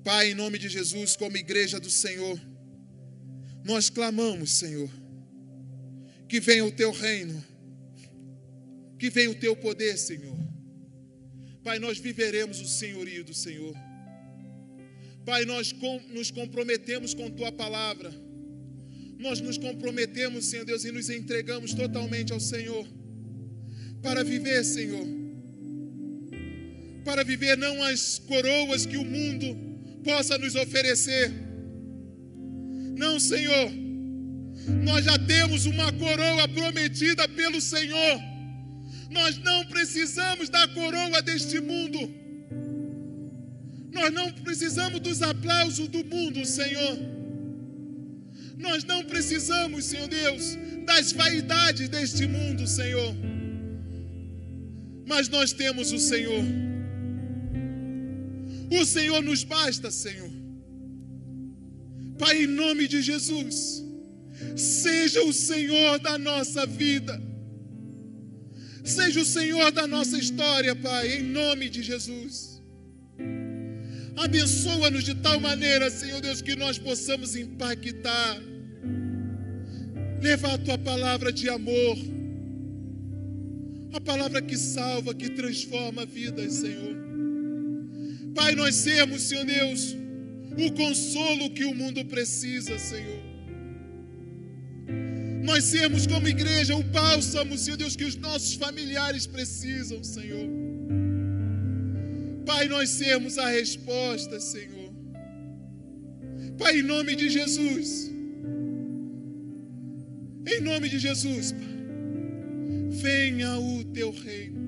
Pai, 0.02 0.32
em 0.32 0.36
nome 0.36 0.58
de 0.58 0.70
Jesus, 0.70 1.18
como 1.18 1.36
igreja 1.36 1.80
do 1.80 1.90
Senhor, 1.90 2.40
nós 3.66 3.90
clamamos, 3.90 4.54
Senhor 4.54 5.01
que 6.32 6.40
venha 6.40 6.64
o 6.64 6.72
teu 6.72 6.92
reino, 6.92 7.44
que 8.98 9.10
venha 9.10 9.30
o 9.30 9.36
teu 9.36 9.54
poder, 9.54 9.98
Senhor. 9.98 10.38
Pai, 11.62 11.78
nós 11.78 12.00
viveremos 12.00 12.62
o 12.62 12.66
senhorio 12.66 13.26
do 13.26 13.34
Senhor. 13.34 13.76
Pai, 15.26 15.44
nós 15.44 15.76
nos 16.08 16.32
comprometemos 16.32 17.14
com 17.14 17.30
tua 17.30 17.52
palavra. 17.52 18.14
Nós 19.20 19.42
nos 19.42 19.58
comprometemos, 19.58 20.46
Senhor 20.46 20.64
Deus, 20.64 20.86
e 20.86 20.92
nos 20.94 21.10
entregamos 21.10 21.74
totalmente 21.74 22.32
ao 22.32 22.40
Senhor. 22.40 22.88
Para 24.02 24.24
viver, 24.24 24.64
Senhor. 24.64 25.06
Para 27.04 27.26
viver 27.26 27.58
não 27.58 27.84
as 27.84 28.20
coroas 28.20 28.86
que 28.86 28.96
o 28.96 29.04
mundo 29.04 29.48
possa 30.02 30.38
nos 30.38 30.56
oferecer. 30.56 31.30
Não, 32.98 33.20
Senhor 33.20 33.81
nós 34.68 35.06
já 35.06 35.18
temos 35.18 35.66
uma 35.66 35.92
coroa 35.94 36.48
prometida 36.48 37.28
pelo 37.28 37.60
Senhor. 37.60 38.22
Nós 39.10 39.38
não 39.38 39.66
precisamos 39.66 40.50
da 40.50 40.68
coroa 40.70 41.22
deste 41.22 41.60
mundo. 41.60 42.00
Nós 43.92 44.14
não 44.14 44.32
precisamos 44.32 45.00
dos 45.00 45.22
aplausos 45.22 45.88
do 45.88 46.04
mundo, 46.06 46.46
Senhor. 46.46 46.98
Nós 48.58 48.84
não 48.84 49.04
precisamos, 49.04 49.86
Senhor 49.86 50.08
Deus, 50.08 50.58
das 50.86 51.12
vaidades 51.12 51.90
deste 51.90 52.26
mundo, 52.28 52.68
Senhor. 52.68 53.14
Mas 55.06 55.28
nós 55.28 55.52
temos 55.52 55.92
o 55.92 56.00
Senhor. 56.00 56.44
O 58.72 58.86
Senhor 58.86 59.22
nos 59.22 59.44
basta, 59.44 59.92
Senhor. 59.92 60.32
Pai, 62.18 62.44
em 62.44 62.48
nome 62.48 62.88
de 62.88 63.02
Jesus 63.02 63.91
seja 64.56 65.24
o 65.24 65.34
Senhor 65.34 66.00
da 66.00 66.18
nossa 66.18 66.66
vida. 66.66 67.22
Seja 68.84 69.22
o 69.22 69.26
Senhor 69.26 69.72
da 69.72 69.86
nossa 69.86 70.18
história, 70.18 70.76
Pai, 70.76 71.18
em 71.18 71.24
nome 71.24 71.70
de 71.70 71.84
Jesus. 71.84 72.62
Abençoa-nos 74.18 75.04
de 75.04 75.16
tal 75.16 75.40
maneira, 75.40 75.90
Senhor 75.90 76.20
Deus, 76.22 76.42
que 76.42 76.56
nós 76.56 76.78
possamos 76.78 77.36
impactar, 77.36 78.42
levar 80.22 80.54
a 80.54 80.58
tua 80.58 80.78
palavra 80.78 81.32
de 81.32 81.50
amor, 81.50 81.98
a 83.94 84.02
palavra 84.02 84.42
que 84.42 84.58
salva, 84.58 85.14
que 85.14 85.30
transforma 85.30 86.06
vidas, 86.06 86.54
Senhor. 86.54 86.96
Pai, 88.34 88.56
nós 88.56 88.76
sermos, 88.76 89.24
Senhor 89.24 89.46
Deus, 89.46 89.96
o 90.58 90.72
consolo 90.74 91.50
que 91.52 91.66
o 91.66 91.74
mundo 91.74 92.04
precisa, 92.06 92.78
Senhor 92.80 93.31
nós 95.44 95.64
sermos 95.66 96.06
como 96.06 96.28
igreja 96.28 96.76
o 96.76 96.84
bálsamo, 96.84 97.58
Senhor 97.58 97.78
Deus, 97.78 97.96
que 97.96 98.04
os 98.04 98.16
nossos 98.16 98.54
familiares 98.54 99.26
precisam, 99.26 100.04
Senhor. 100.04 100.48
Pai, 102.46 102.68
nós 102.68 102.90
sermos 102.90 103.38
a 103.38 103.48
resposta, 103.50 104.40
Senhor. 104.40 104.92
Pai, 106.60 106.80
em 106.80 106.84
nome 106.84 107.16
de 107.16 107.30
Jesus. 107.30 108.12
Em 110.46 110.62
nome 110.62 110.90
de 110.90 111.00
Jesus, 111.00 111.52
Pai. 111.54 111.72
Venha 112.90 113.58
o 113.58 113.84
teu 113.86 114.12
reino. 114.12 114.62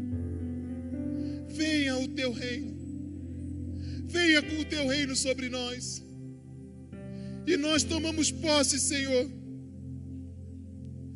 Venha 1.50 1.98
o 1.98 2.08
teu 2.08 2.32
reino. 2.32 2.74
Venha 4.08 4.42
com 4.42 4.60
o 4.60 4.66
teu 4.66 4.88
reino 4.88 5.16
sobre 5.16 5.50
nós. 5.50 6.04
E 7.46 7.58
nós 7.58 7.84
tomamos 7.84 8.32
posse, 8.32 8.80
Senhor 8.80 9.43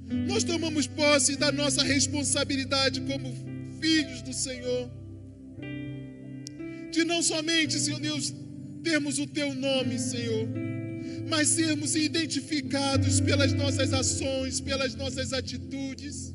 nós 0.10 0.44
tomamos 0.44 0.88
posse 0.88 1.36
da 1.36 1.52
nossa 1.52 1.84
responsabilidade 1.84 3.02
como 3.02 3.34
filhos 3.80 4.22
do 4.22 4.34
Senhor, 4.34 4.90
de 6.92 7.04
não 7.04 7.22
somente, 7.22 7.80
Senhor 7.80 8.00
Deus, 8.00 8.34
termos 8.84 9.20
o 9.20 9.28
Teu 9.28 9.54
nome, 9.54 10.00
Senhor, 10.00 10.48
mas 11.30 11.50
sermos 11.50 11.96
identificados 11.96 13.20
pelas 13.20 13.52
nossas 13.54 13.94
ações, 13.94 14.62
pelas 14.62 14.96
nossas 14.96 15.34
atitudes, 15.34 16.34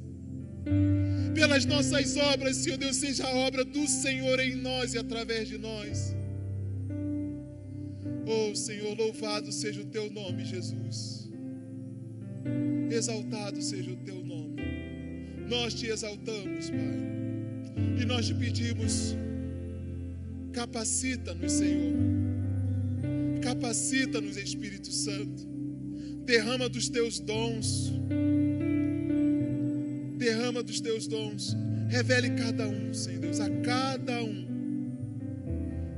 pelas 1.34 1.64
nossas 1.64 2.16
obras, 2.16 2.56
Senhor 2.56 2.76
Deus, 2.76 2.96
seja 2.96 3.26
a 3.26 3.34
obra 3.34 3.64
do 3.64 3.88
Senhor 3.88 4.38
em 4.38 4.54
nós 4.54 4.92
e 4.92 4.98
através 4.98 5.48
de 5.48 5.56
nós. 5.56 6.14
Oh, 8.26 8.54
Senhor, 8.54 8.96
louvado 8.96 9.50
seja 9.50 9.80
o 9.80 9.86
Teu 9.86 10.10
nome, 10.10 10.44
Jesus. 10.44 11.21
Exaltado 12.92 13.60
seja 13.60 13.90
o 13.90 13.96
teu 13.96 14.24
nome. 14.24 14.56
Nós 15.48 15.74
te 15.74 15.86
exaltamos, 15.86 16.70
Pai. 16.70 18.00
E 18.00 18.04
nós 18.04 18.26
te 18.26 18.34
pedimos, 18.34 19.16
capacita-nos, 20.52 21.52
Senhor. 21.52 21.94
Capacita-nos, 23.42 24.36
Espírito 24.36 24.90
Santo. 24.90 25.46
Derrama 26.24 26.68
dos 26.68 26.88
teus 26.88 27.18
dons. 27.18 27.92
Derrama 30.16 30.62
dos 30.62 30.80
teus 30.80 31.06
dons. 31.06 31.56
Revele 31.88 32.30
cada 32.30 32.68
um, 32.68 32.94
Senhor 32.94 33.20
Deus, 33.20 33.40
a 33.40 33.50
cada 33.50 34.22
um 34.22 34.52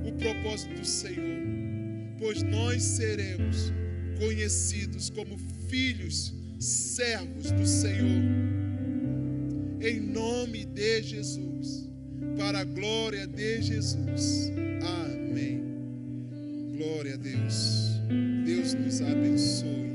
o 0.05 0.12
propósito 0.12 0.74
do 0.74 0.84
Senhor. 0.86 1.42
Pois 2.18 2.42
nós 2.42 2.82
seremos 2.82 3.72
conhecidos 4.18 5.11
como 5.11 5.36
filhos, 5.68 6.34
servos 6.65 7.51
do 7.51 7.67
Senhor. 7.67 8.23
Em 9.81 10.01
nome 10.01 10.65
de 10.65 11.03
Jesus, 11.03 11.91
para 12.39 12.61
a 12.61 12.65
glória 12.65 13.27
de 13.27 13.62
Jesus. 13.62 14.51
Amém. 14.83 15.62
Glória 16.77 17.15
a 17.15 17.17
Deus. 17.17 18.01
Deus 18.45 18.75
nos 18.75 19.01
abençoe. 19.03 19.93